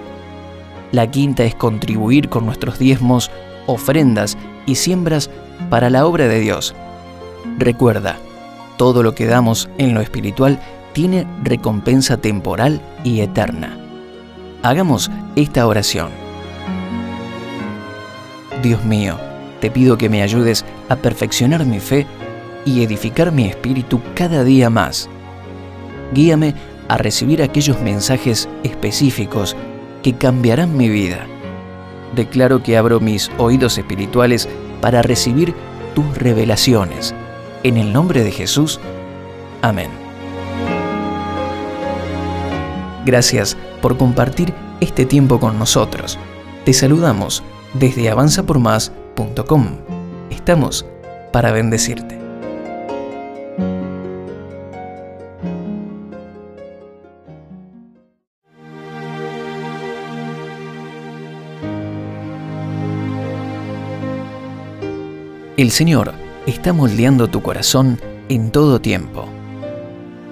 [0.93, 3.31] La quinta es contribuir con nuestros diezmos,
[3.67, 5.31] ofrendas y siembras
[5.71, 6.75] para la obra de Dios.
[7.59, 8.19] Recuerda,
[8.77, 10.61] todo lo que damos en lo espiritual
[10.93, 13.79] tiene recompensa temporal y eterna.
[14.63, 16.11] Hagamos esta oración.
[18.63, 19.17] Dios mío,
[19.61, 22.07] te pido que me ayudes a perfeccionar mi fe
[22.67, 25.09] y edificar mi espíritu cada día más.
[26.13, 26.55] Guíame
[26.89, 29.57] a recibir aquellos mensajes específicos
[30.03, 31.27] que cambiarán mi vida.
[32.15, 34.49] Declaro que abro mis oídos espirituales
[34.81, 35.55] para recibir
[35.95, 37.15] tus revelaciones
[37.63, 38.81] En el nombre de Jesús.
[39.63, 39.91] Amén.
[43.05, 46.19] Gracias por compartir este tiempo con nosotros.
[46.65, 47.43] Te saludamos
[47.75, 49.67] desde avanzapormás.com.
[50.31, 50.87] Estamos
[51.33, 52.22] para bendecirte.
[65.63, 66.13] El Señor
[66.45, 69.29] está moldeando tu corazón en todo tiempo.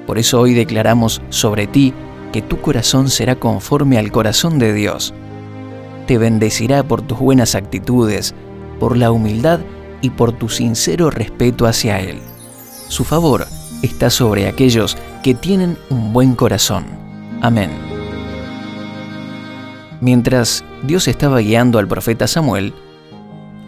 [0.05, 1.95] Por eso hoy declaramos sobre ti
[2.33, 5.14] que tu corazón será conforme al corazón de Dios.
[6.09, 8.35] Te bendecirá por tus buenas actitudes,
[8.81, 9.61] por la humildad
[10.01, 12.19] y por tu sincero respeto hacia Él.
[12.88, 13.47] Su favor
[13.83, 16.87] está sobre aquellos que tienen un buen corazón.
[17.40, 17.71] Amén.
[20.01, 22.75] Mientras Dios estaba guiando al profeta Samuel,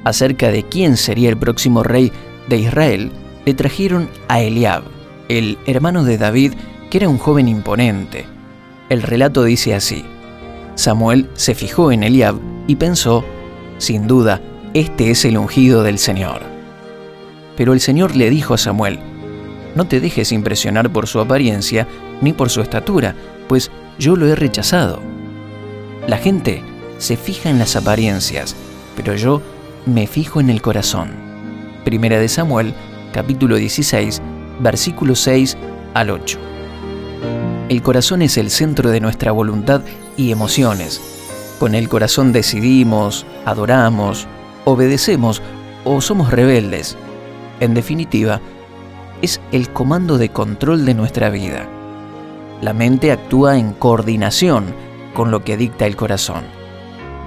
[0.04, 2.12] acerca de quién sería el próximo rey
[2.48, 3.10] de Israel,
[3.44, 4.84] le trajeron a Eliab,
[5.28, 6.54] el hermano de David,
[6.90, 8.26] que era un joven imponente.
[8.88, 10.04] El relato dice así.
[10.74, 12.36] Samuel se fijó en Eliab
[12.66, 13.24] y pensó,
[13.78, 14.40] sin duda,
[14.74, 16.42] este es el ungido del Señor.
[17.56, 18.98] Pero el Señor le dijo a Samuel,
[19.74, 21.86] no te dejes impresionar por su apariencia
[22.20, 23.14] ni por su estatura,
[23.48, 25.00] pues yo lo he rechazado.
[26.06, 26.62] La gente
[26.98, 28.56] se fija en las apariencias,
[28.96, 29.42] pero yo
[29.86, 31.10] me fijo en el corazón.
[31.84, 32.74] Primera de Samuel,
[33.12, 34.22] capítulo 16,
[34.60, 35.56] versículos 6
[35.94, 36.38] al 8.
[37.68, 39.82] El corazón es el centro de nuestra voluntad
[40.16, 41.00] y emociones.
[41.58, 44.26] Con el corazón decidimos, adoramos,
[44.64, 45.42] obedecemos
[45.84, 46.96] o somos rebeldes.
[47.60, 48.40] En definitiva,
[49.20, 51.68] es el comando de control de nuestra vida.
[52.60, 54.74] La mente actúa en coordinación
[55.14, 56.61] con lo que dicta el corazón.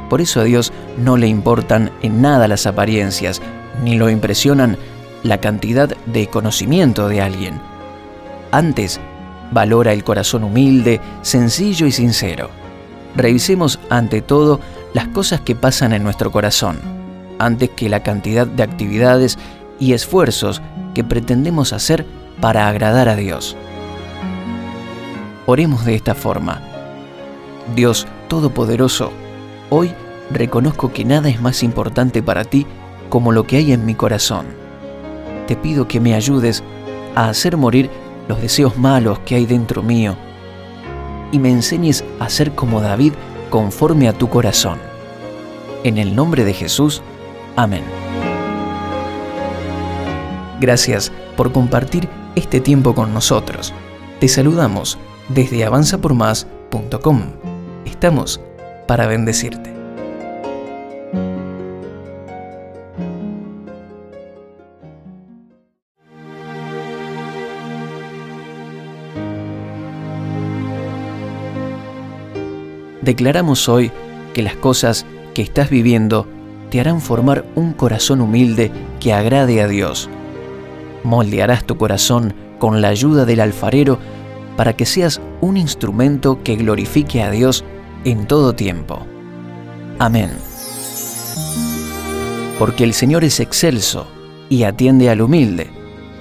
[0.10, 3.41] Por eso a Dios no le importan en nada las apariencias,
[3.84, 4.78] ni lo impresionan
[5.24, 7.60] la cantidad de conocimiento de alguien.
[8.52, 9.00] Antes,
[9.52, 12.50] valora el corazón humilde, sencillo y sincero.
[13.15, 14.60] Revisemos ante todo
[14.94, 16.80] las cosas que pasan en nuestro corazón,
[17.39, 19.38] antes que la cantidad de actividades
[19.80, 20.62] y esfuerzos
[20.94, 22.06] que pretendemos hacer
[22.39, 23.58] para agradar a Dios.
[25.46, 26.62] Oremos de esta forma.
[27.76, 29.12] Dios Todopoderoso,
[29.69, 29.93] Hoy
[30.32, 32.65] reconozco que nada es más importante para ti
[33.10, 34.45] como lo que hay en mi corazón.
[35.47, 36.63] Te pido que me ayudes
[37.15, 37.89] a hacer morir
[38.28, 40.15] los deseos malos que hay dentro mío
[41.32, 43.13] y me enseñes a ser como David
[43.49, 44.80] conforme a tu corazón.
[45.84, 47.01] En el nombre de Jesús,
[47.56, 47.84] amén.
[50.60, 53.73] Gracias por compartir este tiempo con nosotros.
[54.19, 54.97] Te saludamos
[55.30, 57.21] desde avanzapormás.com.
[57.86, 58.39] Estamos
[58.88, 59.76] para bendecirte.
[73.06, 73.91] Declaramos hoy
[74.34, 76.28] que las cosas que estás viviendo
[76.71, 80.10] te harán formar un corazón humilde que agrade a Dios.
[81.04, 84.00] Moldearás tu corazón con la ayuda del alfarero
[84.58, 87.63] para que seas un instrumento que glorifique a Dios
[88.06, 89.06] en todo tiempo.
[90.00, 90.30] Amén.
[92.58, 94.08] Porque el Señor es excelso
[94.48, 95.70] y atiende al humilde,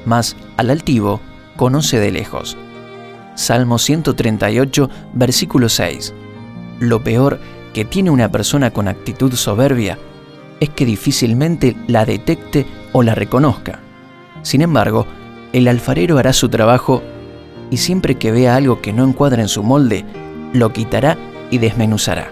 [0.05, 1.21] mas al altivo
[1.57, 2.57] conoce de lejos.
[3.37, 6.15] Salmo 138, versículo 6.
[6.81, 7.39] Lo peor
[7.73, 9.99] que tiene una persona con actitud soberbia
[10.61, 13.81] es que difícilmente la detecte o la reconozca.
[14.43, 15.07] Sin embargo,
[15.53, 17.03] el alfarero hará su trabajo
[17.71, 20.05] y siempre que vea algo que no encuadra en su molde,
[20.53, 21.19] lo quitará
[21.51, 22.31] y desmenuzará.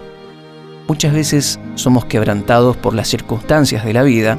[0.87, 4.37] Muchas veces somos quebrantados por las circunstancias de la vida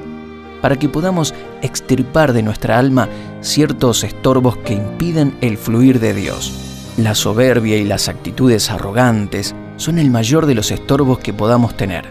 [0.60, 3.08] para que podamos extirpar de nuestra alma
[3.40, 6.92] ciertos estorbos que impiden el fluir de Dios.
[6.96, 12.04] La soberbia y las actitudes arrogantes son el mayor de los estorbos que podamos tener.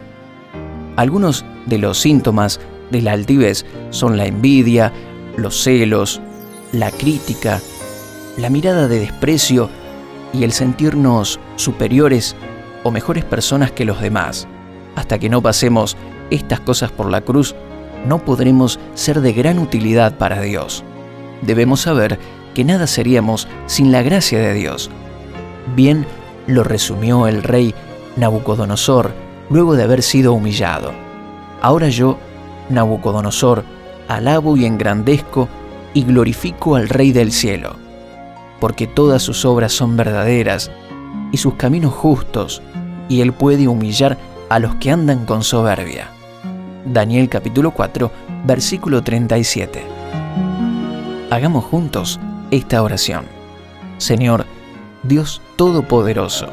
[0.98, 2.60] Algunos de los síntomas
[2.92, 4.92] de la altivez son la envidia,
[5.38, 6.22] los celos,
[6.72, 7.62] la crítica,
[8.38, 9.70] la mirada de desprecio
[10.34, 12.36] y el sentirnos superiores
[12.84, 14.48] o mejores personas que los demás.
[14.96, 15.98] Hasta que no pasemos
[16.30, 17.56] estas cosas por la cruz,
[18.08, 20.84] no podremos ser de gran utilidad para Dios.
[21.42, 22.20] Debemos saber
[22.54, 24.90] que nada seríamos sin la gracia de Dios.
[25.76, 26.06] Bien
[26.48, 27.74] lo resumió el rey
[28.16, 29.12] Nabucodonosor
[29.50, 30.92] luego de haber sido humillado.
[31.62, 32.18] Ahora yo,
[32.70, 33.64] Nabucodonosor,
[34.08, 35.48] alabo y engrandezco
[35.94, 37.76] y glorifico al Rey del cielo,
[38.60, 40.72] porque todas sus obras son verdaderas
[41.32, 42.62] y sus caminos justos,
[43.10, 44.18] y él puede humillar
[44.50, 46.10] a los que andan con soberbia.
[46.86, 48.12] Daniel capítulo 4,
[48.46, 49.84] versículo 37.
[51.30, 52.20] Hagamos juntos
[52.52, 53.26] esta oración.
[53.98, 54.46] Señor,
[55.04, 56.48] Dios Todopoderoso,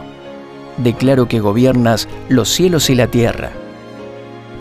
[0.78, 3.50] declaro que gobiernas los cielos y la tierra,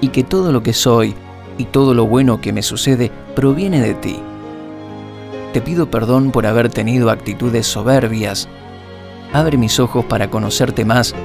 [0.02, 1.16] y que todo lo que soy
[1.58, 4.20] y todo lo bueno que me sucede proviene de ti.
[5.54, 8.48] Te pido perdón por haber tenido actitudes soberbias.
[9.34, 11.16] Abre mis ojos para conocerte más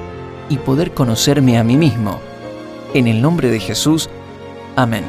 [0.49, 2.21] y poder conocerme a mí mismo.
[2.95, 4.09] En el nombre de Jesús,
[4.77, 5.05] amén.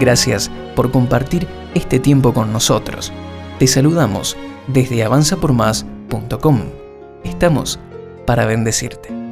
[0.00, 3.12] Gracias por compartir este tiempo con nosotros.
[3.58, 4.36] Te saludamos
[4.66, 6.60] desde avanzapormás.com.
[7.24, 7.78] Estamos
[8.26, 9.23] para bendecirte.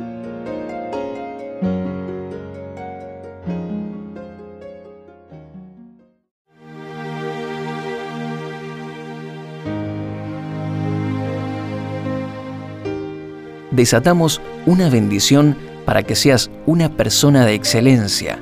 [13.73, 18.39] Desatamos una bendición para que seas una persona de excelencia.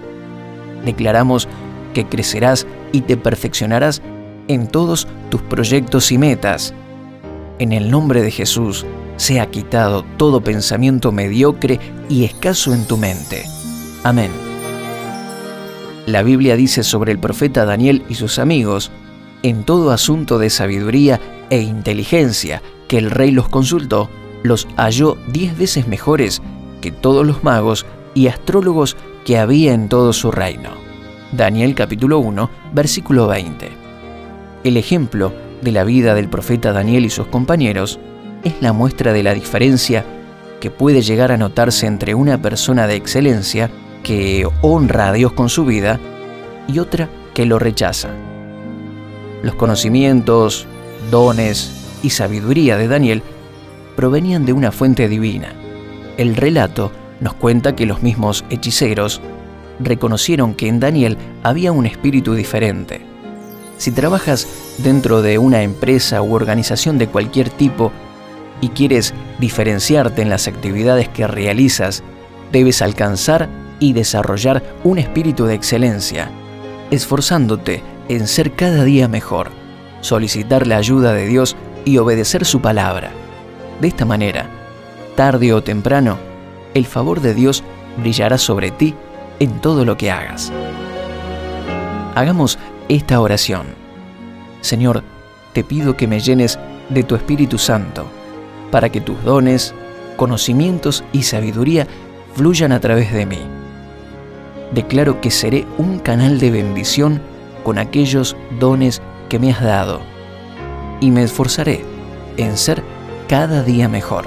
[0.84, 1.48] Declaramos
[1.94, 4.02] que crecerás y te perfeccionarás
[4.48, 6.74] en todos tus proyectos y metas.
[7.58, 8.84] En el nombre de Jesús,
[9.16, 11.78] sea quitado todo pensamiento mediocre
[12.08, 13.44] y escaso en tu mente.
[14.02, 14.30] Amén.
[16.06, 18.90] La Biblia dice sobre el profeta Daniel y sus amigos,
[19.42, 21.20] en todo asunto de sabiduría
[21.50, 24.10] e inteligencia que el rey los consultó,
[24.42, 26.42] los halló diez veces mejores
[26.80, 30.70] que todos los magos y astrólogos que había en todo su reino.
[31.32, 33.70] Daniel capítulo 1, versículo 20.
[34.64, 35.32] El ejemplo
[35.62, 38.00] de la vida del profeta Daniel y sus compañeros
[38.42, 40.04] es la muestra de la diferencia
[40.60, 43.70] que puede llegar a notarse entre una persona de excelencia
[44.02, 46.00] que honra a Dios con su vida
[46.66, 48.08] y otra que lo rechaza.
[49.42, 50.66] Los conocimientos,
[51.10, 53.22] dones y sabiduría de Daniel
[54.00, 55.52] provenían de una fuente divina.
[56.16, 56.90] El relato
[57.20, 59.20] nos cuenta que los mismos hechiceros
[59.78, 63.02] reconocieron que en Daniel había un espíritu diferente.
[63.76, 64.48] Si trabajas
[64.78, 67.92] dentro de una empresa u organización de cualquier tipo
[68.62, 72.02] y quieres diferenciarte en las actividades que realizas,
[72.52, 76.30] debes alcanzar y desarrollar un espíritu de excelencia,
[76.90, 79.50] esforzándote en ser cada día mejor,
[80.00, 83.12] solicitar la ayuda de Dios y obedecer su palabra.
[83.80, 84.46] De esta manera,
[85.16, 86.18] tarde o temprano,
[86.74, 87.64] el favor de Dios
[87.96, 88.94] brillará sobre ti
[89.38, 90.52] en todo lo que hagas.
[92.14, 92.58] Hagamos
[92.88, 93.66] esta oración.
[94.60, 95.02] Señor,
[95.54, 96.58] te pido que me llenes
[96.90, 98.06] de tu Espíritu Santo,
[98.70, 99.74] para que tus dones,
[100.16, 101.86] conocimientos y sabiduría
[102.34, 103.40] fluyan a través de mí.
[104.72, 107.22] Declaro que seré un canal de bendición
[107.64, 110.00] con aquellos dones que me has dado,
[111.00, 111.84] y me esforzaré
[112.36, 112.82] en ser
[113.30, 114.24] cada día mejor.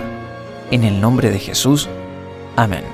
[0.71, 1.89] En el nombre de Jesús,
[2.55, 2.85] amén.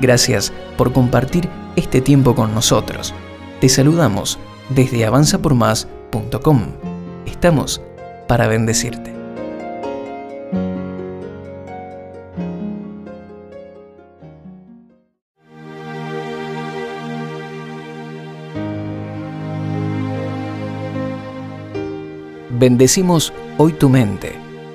[0.00, 3.12] Gracias por compartir este tiempo con nosotros.
[3.60, 4.38] Te saludamos
[4.70, 6.62] desde avanzapormás.com.
[7.26, 7.82] Estamos
[8.26, 9.15] para bendecirte.
[22.66, 24.32] Bendecimos hoy tu mente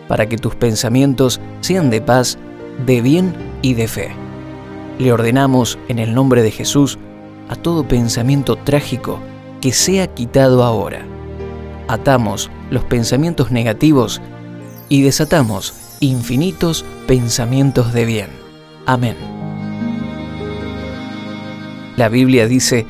[0.08, 2.38] para que tus pensamientos sean de paz,
[2.86, 4.12] de bien y de fe.
[4.98, 6.98] Le ordenamos en el nombre de Jesús
[7.50, 9.20] a todo pensamiento trágico
[9.60, 11.06] que sea quitado ahora.
[11.90, 14.22] Atamos los pensamientos negativos
[14.88, 18.28] y desatamos infinitos pensamientos de bien.
[18.86, 19.18] Amén.
[21.98, 22.86] La Biblia dice,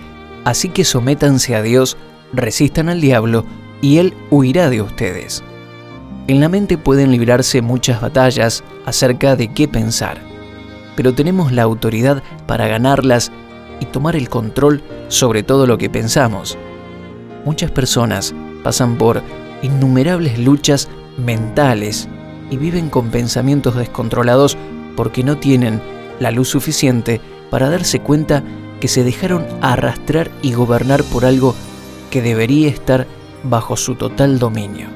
[0.46, 1.98] así que sométanse a Dios,
[2.34, 3.46] resistan al diablo,
[3.82, 5.44] y Él huirá de ustedes.
[6.28, 10.32] En la mente pueden librarse muchas batallas acerca de qué pensar
[10.96, 13.32] pero tenemos la autoridad para ganarlas
[13.80, 16.58] y tomar el control sobre todo lo que pensamos.
[17.46, 19.22] Muchas personas pasan por
[19.64, 22.08] innumerables luchas mentales
[22.50, 24.58] y viven con pensamientos descontrolados
[24.96, 25.82] porque no tienen
[26.20, 28.44] la luz suficiente para darse cuenta
[28.80, 31.56] que se dejaron arrastrar y gobernar por algo
[32.10, 33.08] que debería estar
[33.44, 34.88] bajo su total dominio.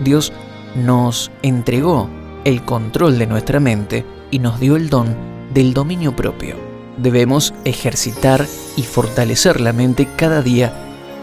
[0.00, 0.32] Dios
[0.74, 2.08] nos entregó
[2.44, 5.14] el control de nuestra mente y nos dio el don
[5.52, 6.56] del dominio propio.
[6.96, 10.72] Debemos ejercitar y fortalecer la mente cada día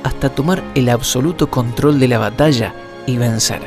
[0.04, 2.74] hasta tomar el absoluto control de la batalla
[3.06, 3.62] y vencer.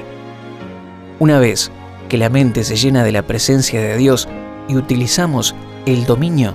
[1.18, 1.70] Una vez
[2.09, 4.28] que la mente se llena de la presencia de Dios
[4.68, 6.55] y utilizamos el dominio,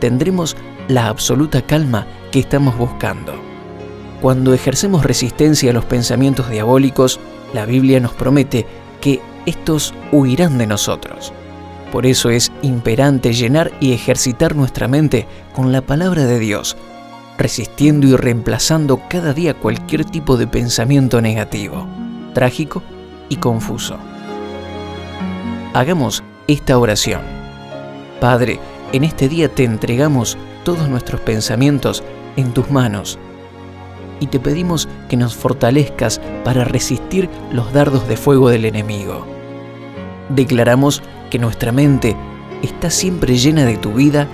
[0.00, 0.56] tendremos
[0.88, 3.47] la absoluta calma que estamos buscando.
[4.20, 7.20] Cuando ejercemos resistencia a los pensamientos diabólicos,
[7.52, 8.66] la Biblia nos promete
[9.00, 11.32] que estos huirán de nosotros.
[11.92, 16.76] Por eso es imperante llenar y ejercitar nuestra mente con la palabra de Dios,
[17.38, 21.86] resistiendo y reemplazando cada día cualquier tipo de pensamiento negativo,
[22.34, 22.82] trágico
[23.28, 23.98] y confuso.
[25.74, 27.22] Hagamos esta oración.
[28.20, 28.58] Padre,
[28.92, 32.02] en este día te entregamos todos nuestros pensamientos
[32.36, 33.18] en tus manos
[34.20, 39.26] y te pedimos que nos fortalezcas para resistir los dardos de fuego del enemigo.
[40.28, 42.16] Declaramos que nuestra mente
[42.62, 44.26] está siempre llena de tu vida,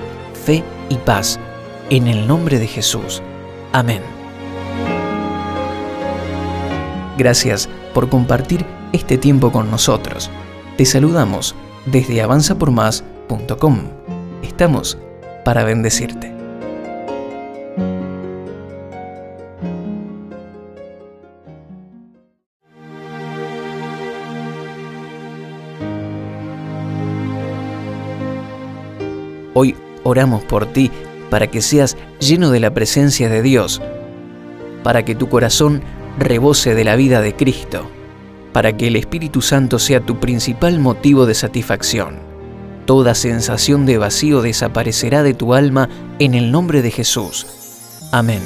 [0.44, 1.38] fe y paz.
[1.90, 3.22] En el nombre de Jesús.
[3.72, 4.00] Amén.
[7.18, 10.30] Gracias por compartir este tiempo con nosotros.
[10.76, 11.54] Te saludamos
[11.86, 13.78] desde avanzapormás.com.
[14.42, 14.98] Estamos
[15.44, 16.33] para bendecirte.
[29.54, 30.90] Hoy oramos por ti
[31.30, 33.80] para que seas lleno de la presencia de Dios,
[34.82, 35.82] para que tu corazón
[36.18, 37.88] rebose de la vida de Cristo,
[38.52, 42.18] para que el Espíritu Santo sea tu principal motivo de satisfacción.
[42.84, 45.88] Toda sensación de vacío desaparecerá de tu alma
[46.18, 47.46] en el nombre de Jesús.
[48.12, 48.42] Amén.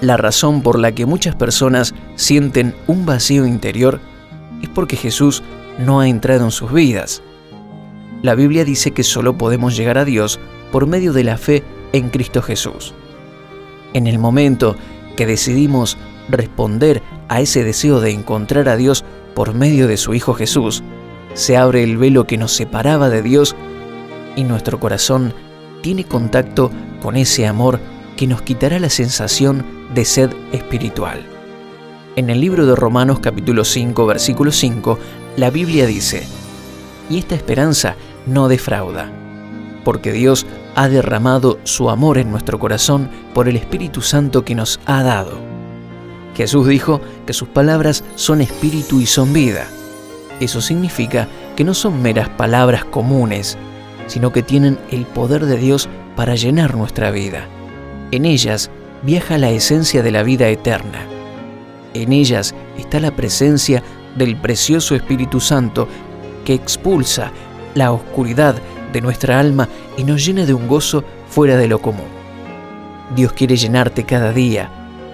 [0.00, 4.00] La razón por la que muchas personas sienten un vacío interior
[4.62, 5.42] es porque Jesús
[5.78, 7.22] no ha entrado en sus vidas
[8.24, 10.40] la Biblia dice que solo podemos llegar a Dios
[10.72, 11.62] por medio de la fe
[11.92, 12.94] en Cristo Jesús.
[13.92, 14.76] En el momento
[15.14, 15.98] que decidimos
[16.30, 19.04] responder a ese deseo de encontrar a Dios
[19.34, 20.82] por medio de su Hijo Jesús,
[21.34, 23.54] se abre el velo que nos separaba de Dios
[24.36, 25.34] y nuestro corazón
[25.82, 26.70] tiene contacto
[27.02, 27.78] con ese amor
[28.16, 31.26] que nos quitará la sensación de sed espiritual.
[32.16, 34.98] En el libro de Romanos capítulo 5 versículo 5,
[35.36, 36.26] la Biblia dice,
[37.10, 37.96] y esta esperanza
[38.26, 39.10] no defrauda,
[39.84, 44.80] porque Dios ha derramado su amor en nuestro corazón por el Espíritu Santo que nos
[44.86, 45.38] ha dado.
[46.34, 49.66] Jesús dijo que sus palabras son espíritu y son vida.
[50.40, 53.56] Eso significa que no son meras palabras comunes,
[54.08, 57.46] sino que tienen el poder de Dios para llenar nuestra vida.
[58.10, 58.70] En ellas
[59.02, 61.06] viaja la esencia de la vida eterna.
[61.94, 63.82] En ellas está la presencia
[64.16, 65.86] del precioso Espíritu Santo
[66.44, 67.32] que expulsa
[67.74, 68.56] la oscuridad
[68.92, 72.06] de nuestra alma y nos llena de un gozo fuera de lo común.
[73.14, 74.70] Dios quiere llenarte cada día,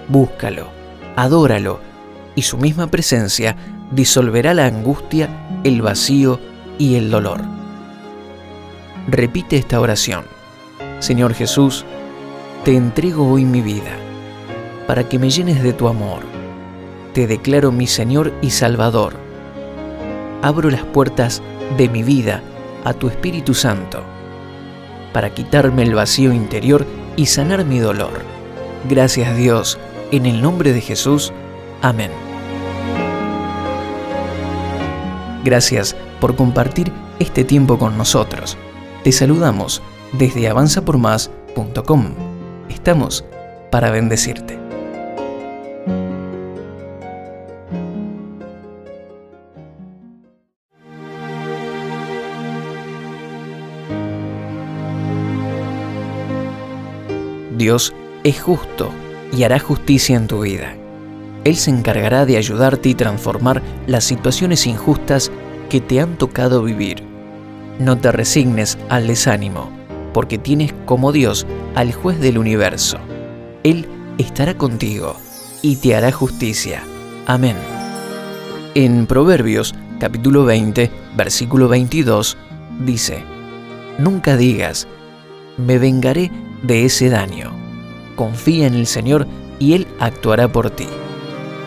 [0.07, 0.67] búscalo,
[1.15, 1.79] adóralo,
[2.35, 3.55] y su misma presencia
[3.91, 5.29] disolverá la angustia,
[5.63, 6.39] el vacío
[6.77, 7.41] y el dolor.
[9.07, 10.23] Repite esta oración.
[10.99, 11.85] Señor Jesús,
[12.63, 13.97] te entrego hoy mi vida,
[14.87, 16.21] para que me llenes de tu amor.
[17.13, 19.15] Te declaro mi Señor y Salvador.
[20.41, 21.41] Abro las puertas
[21.77, 22.41] de mi vida
[22.83, 24.03] a tu Espíritu Santo,
[25.13, 28.21] para quitarme el vacío interior y sanar mi dolor.
[28.89, 29.77] Gracias Dios,
[30.11, 31.33] en el nombre de Jesús.
[31.81, 32.11] Amén.
[35.43, 38.57] Gracias por compartir este tiempo con nosotros.
[39.03, 39.81] Te saludamos
[40.13, 42.05] desde avanzapormás.com.
[42.69, 43.25] Estamos
[43.71, 44.60] para bendecirte.
[57.61, 57.93] Dios
[58.23, 58.89] es justo
[59.31, 60.75] y hará justicia en tu vida.
[61.43, 65.31] Él se encargará de ayudarte y transformar las situaciones injustas
[65.69, 67.03] que te han tocado vivir.
[67.77, 69.69] No te resignes al desánimo,
[70.11, 71.45] porque tienes como Dios
[71.75, 72.97] al juez del universo.
[73.61, 73.87] Él
[74.17, 75.15] estará contigo
[75.61, 76.81] y te hará justicia.
[77.27, 77.57] Amén.
[78.73, 82.39] En Proverbios capítulo 20, versículo 22,
[82.83, 83.23] dice,
[83.99, 84.87] Nunca digas,
[85.57, 86.31] me vengaré
[86.63, 87.51] de ese daño.
[88.15, 89.27] Confía en el Señor
[89.59, 90.87] y Él actuará por ti.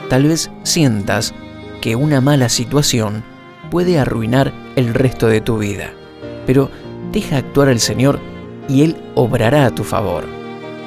[0.09, 1.34] Tal vez sientas
[1.80, 3.24] que una mala situación
[3.70, 5.92] puede arruinar el resto de tu vida,
[6.47, 6.70] pero
[7.12, 8.20] deja actuar al Señor
[8.68, 10.24] y Él obrará a tu favor.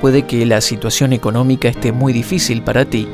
[0.01, 3.07] Puede que la situación económica esté muy difícil para ti.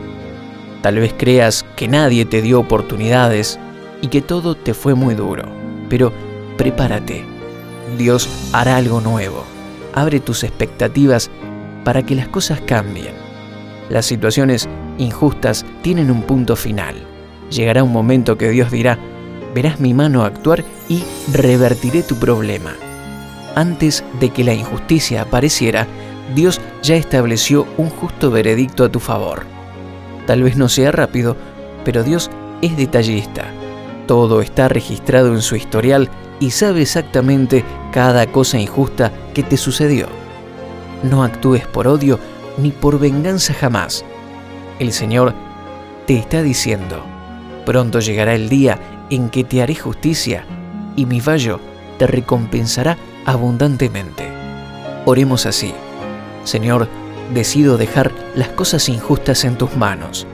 [0.81, 3.57] Tal vez creas que nadie te dio oportunidades
[4.01, 5.43] y que todo te fue muy duro,
[5.89, 6.11] pero
[6.57, 7.23] prepárate.
[7.97, 9.52] Dios hará algo nuevo
[9.93, 11.29] abre tus expectativas
[11.83, 13.13] para que las cosas cambien.
[13.89, 14.67] Las situaciones
[14.97, 16.95] injustas tienen un punto final.
[17.49, 18.97] Llegará un momento que Dios dirá,
[19.53, 22.73] verás mi mano actuar y revertiré tu problema.
[23.55, 25.87] Antes de que la injusticia apareciera,
[26.33, 29.43] Dios ya estableció un justo veredicto a tu favor.
[30.25, 31.35] Tal vez no sea rápido,
[31.85, 32.31] pero Dios
[32.61, 33.45] es detallista.
[34.07, 36.09] Todo está registrado en su historial
[36.43, 37.63] y sabe exactamente
[37.93, 40.07] cada cosa injusta que te sucedió.
[41.01, 42.19] no actúes por odio
[42.57, 44.03] ni por venganza jamás.
[44.77, 45.33] El Señor
[46.05, 47.01] te está diciendo,
[47.65, 48.77] pronto llegará el día
[49.09, 50.45] en que te haré justicia
[50.97, 51.61] y mi vallo
[51.97, 54.27] te recompensará abundantemente.
[55.05, 55.73] Oremos así.
[56.43, 56.89] Señor,
[57.33, 60.27] decido dejar las cosas injustas en tus manos.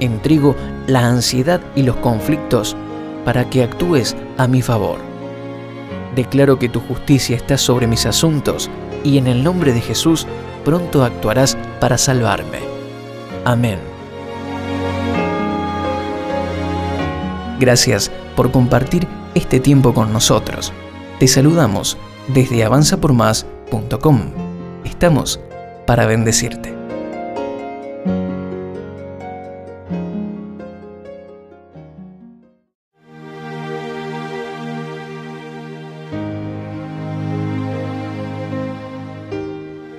[0.00, 0.54] Entrego
[0.86, 2.76] la ansiedad y los conflictos
[3.24, 5.13] para que actúes a mi favor.
[6.14, 8.70] Declaro que tu justicia está sobre mis asuntos
[9.02, 10.26] y en el nombre de Jesús
[10.64, 12.60] pronto actuarás para salvarme.
[13.44, 13.78] Amén.
[17.58, 20.72] Gracias por compartir este tiempo con nosotros.
[21.18, 21.96] Te saludamos
[22.28, 24.20] desde avanzapormás.com.
[24.84, 25.40] Estamos
[25.86, 26.73] para bendecirte.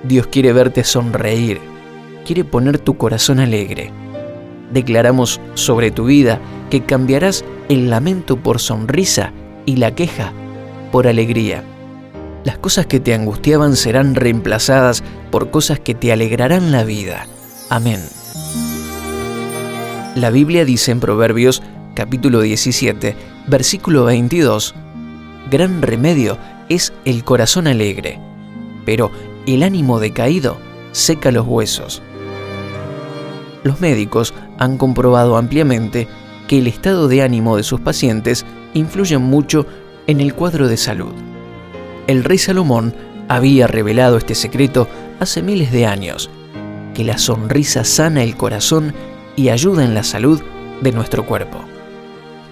[0.06, 1.60] Dios quiere verte sonreír,
[2.24, 3.90] quiere poner tu corazón alegre.
[4.72, 6.40] Declaramos sobre tu vida
[6.70, 9.32] que cambiarás el lamento por sonrisa
[9.64, 10.32] y la queja
[10.92, 11.64] por alegría.
[12.44, 17.26] Las cosas que te angustiaban serán reemplazadas por cosas que te alegrarán la vida.
[17.68, 18.00] Amén.
[20.14, 21.62] La Biblia dice en Proverbios
[21.94, 23.16] capítulo 17,
[23.48, 24.74] versículo 22,
[25.50, 26.38] Gran remedio
[26.68, 28.20] es el corazón alegre,
[28.84, 29.10] pero
[29.46, 30.58] el ánimo decaído
[30.92, 32.02] seca los huesos.
[33.62, 36.08] Los médicos han comprobado ampliamente
[36.46, 39.66] que el estado de ánimo de sus pacientes influye mucho
[40.06, 41.12] en el cuadro de salud.
[42.06, 42.94] El rey Salomón
[43.28, 44.88] había revelado este secreto
[45.18, 46.30] hace miles de años,
[46.94, 48.94] que la sonrisa sana el corazón
[49.34, 50.40] y ayuda en la salud
[50.80, 51.58] de nuestro cuerpo.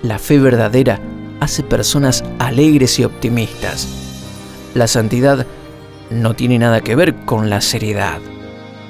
[0.03, 1.01] La fe verdadera
[1.41, 3.89] hace personas alegres y optimistas.
[4.75, 5.47] La santidad
[6.11, 8.19] no tiene nada que ver con la seriedad.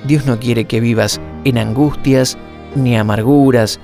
[0.05, 2.37] Dios no quiere que vivas en angustias
[2.75, 3.81] ni amarguras.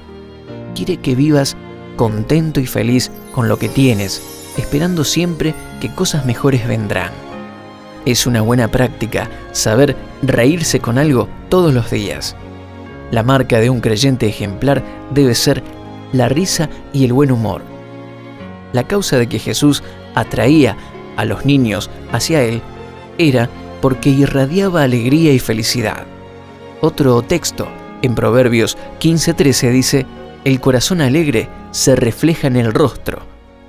[0.75, 1.57] Quiere que vivas
[1.97, 4.23] contento y feliz con lo que tienes,
[4.57, 7.11] esperando siempre que cosas mejores vendrán.
[8.05, 12.37] Es una buena práctica saber reírse con algo todos los días.
[13.11, 15.63] La marca de un creyente ejemplar debe ser
[16.13, 17.63] la risa y el buen humor.
[18.73, 19.83] La causa de que Jesús
[20.15, 20.77] atraía
[21.17, 22.63] a los niños hacia él
[23.21, 23.51] era
[23.81, 26.07] porque irradiaba alegría y felicidad.
[26.81, 27.69] Otro texto,
[28.03, 30.07] en Proverbios 15:13, dice,
[30.45, 33.21] El corazón alegre se refleja en el rostro,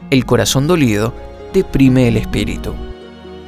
[0.09, 1.13] el corazón dolido
[1.53, 2.73] deprime el espíritu.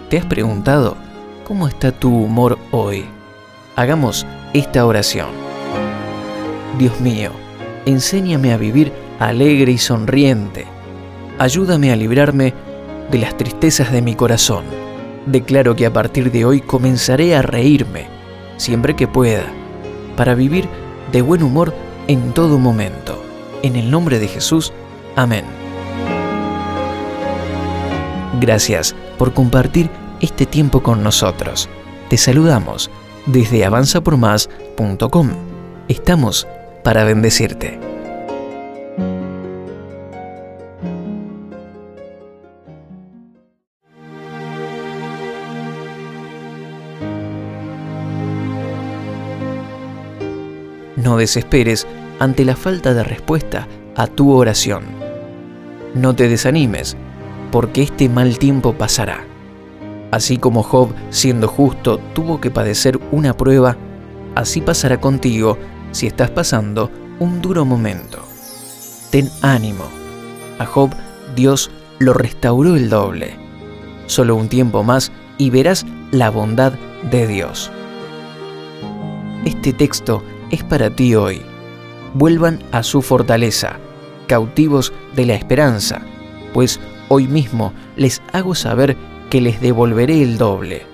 [0.10, 0.98] ¿Te has preguntado
[1.46, 3.06] cómo está tu humor hoy?
[3.76, 5.30] Hagamos esta oración.
[6.78, 7.32] Dios mío,
[7.86, 10.66] enséñame a vivir alegre y sonriente.
[11.40, 12.54] Ayúdame a librarme
[13.10, 14.83] de las tristezas de mi corazón
[15.26, 18.08] Declaro que a partir de hoy comenzaré a reírme,
[18.58, 19.46] siempre que pueda,
[20.18, 20.68] para vivir
[21.12, 21.74] de buen humor
[22.08, 23.24] en todo momento.
[23.62, 24.74] En el nombre de Jesús,
[25.16, 25.46] amén.
[28.42, 31.70] Gracias por compartir este tiempo con nosotros.
[32.10, 32.92] Te saludamos
[33.26, 35.30] desde avanzapormás.com.
[35.88, 36.48] Estamos
[36.84, 37.93] para bendecirte.
[51.14, 51.86] No desesperes
[52.18, 54.84] ante la falta de respuesta a tu oración.
[55.94, 56.98] No te desanimes,
[57.52, 59.24] porque este mal tiempo pasará.
[60.10, 63.78] Así como Job, siendo justo, tuvo que padecer una prueba,
[64.34, 65.60] así pasará contigo
[65.92, 66.90] si estás pasando
[67.20, 68.18] un duro momento.
[69.12, 69.84] Ten ánimo.
[70.58, 70.90] A Job
[71.36, 73.36] Dios lo restauró el doble.
[74.08, 76.74] Solo un tiempo más y verás la bondad
[77.12, 77.70] de Dios.
[79.46, 81.42] Este texto es para ti hoy.
[82.14, 83.80] Vuelvan a su fortaleza,
[84.28, 86.02] cautivos de la esperanza,
[86.54, 86.80] pues
[87.10, 88.96] hoy mismo les hago saber
[89.32, 90.86] que les devolveré el doble.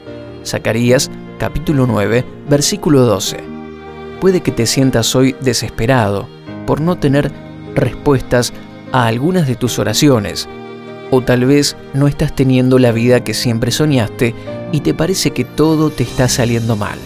[0.45, 3.37] Zacarías capítulo 9, versículo 12.
[4.21, 6.29] Puede que te sientas hoy desesperado
[6.65, 7.29] por no tener
[7.75, 8.53] respuestas
[8.93, 10.47] a algunas de tus oraciones,
[11.11, 14.33] o tal vez no estás teniendo la vida que siempre soñaste
[14.71, 16.97] y te parece que todo te está saliendo mal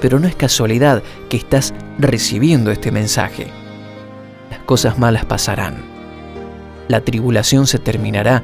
[0.00, 3.48] pero no es casualidad que estás recibiendo este mensaje.
[4.50, 5.82] Las cosas malas pasarán.
[6.88, 8.42] La tribulación se terminará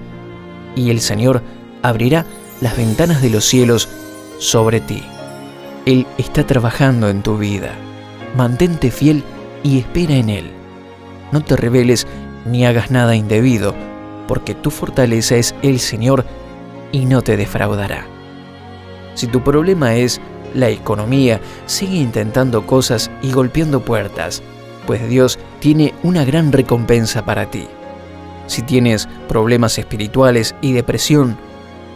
[0.77, 1.43] y el Señor
[1.83, 2.27] abrirá
[2.61, 3.89] las ventanas de los cielos
[4.39, 5.03] sobre ti.
[5.87, 7.73] Él está trabajando en tu vida.
[8.37, 9.23] Mantente fiel
[9.63, 10.51] y espera en Él.
[11.33, 12.07] No te rebeles
[12.47, 13.75] ni hagas nada indebido,
[14.29, 16.25] porque tu fortaleza es el Señor
[16.93, 18.07] y no te defraudará.
[19.15, 20.21] Si tu problema es
[20.55, 24.43] la economía, sigue intentando cosas y golpeando puertas,
[24.87, 27.67] pues Dios tiene una gran recompensa para ti.
[28.47, 31.37] Si tienes problemas espirituales y depresión,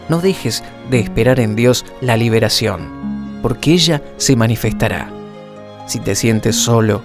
[0.08, 5.10] no dejes de esperar en Dios la liberación, porque ella se manifestará.
[5.86, 7.02] Si te sientes solo,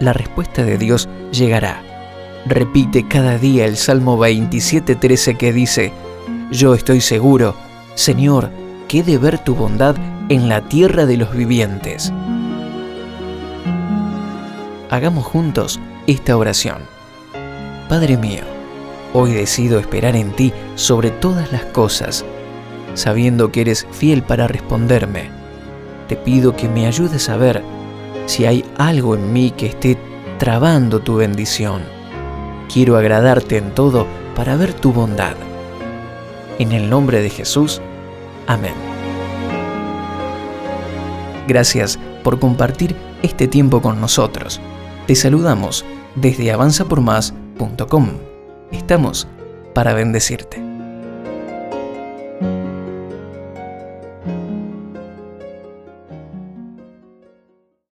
[0.00, 1.82] la respuesta de Dios llegará.
[2.46, 5.92] Repite cada día el Salmo 27.13 que dice,
[6.50, 7.54] Yo estoy seguro,
[7.94, 8.50] Señor,
[8.86, 9.96] que he de ver tu bondad
[10.28, 12.12] en la tierra de los vivientes.
[14.90, 16.78] Hagamos juntos esta oración.
[17.88, 18.42] Padre mío,
[19.14, 22.26] hoy decido esperar en ti sobre todas las cosas,
[22.94, 25.30] sabiendo que eres fiel para responderme.
[26.08, 27.62] Te pido que me ayudes a ver
[28.26, 29.98] si hay algo en mí que esté
[30.38, 31.82] trabando tu bendición.
[32.72, 34.06] Quiero agradarte en todo
[34.36, 35.36] para ver tu bondad.
[36.58, 37.80] En el nombre de Jesús,
[38.46, 38.87] amén.
[41.48, 44.60] Gracias por compartir este tiempo con nosotros.
[45.06, 45.82] Te saludamos
[46.14, 48.08] desde avanzapormás.com.
[48.70, 49.26] Estamos
[49.74, 50.67] para bendecirte.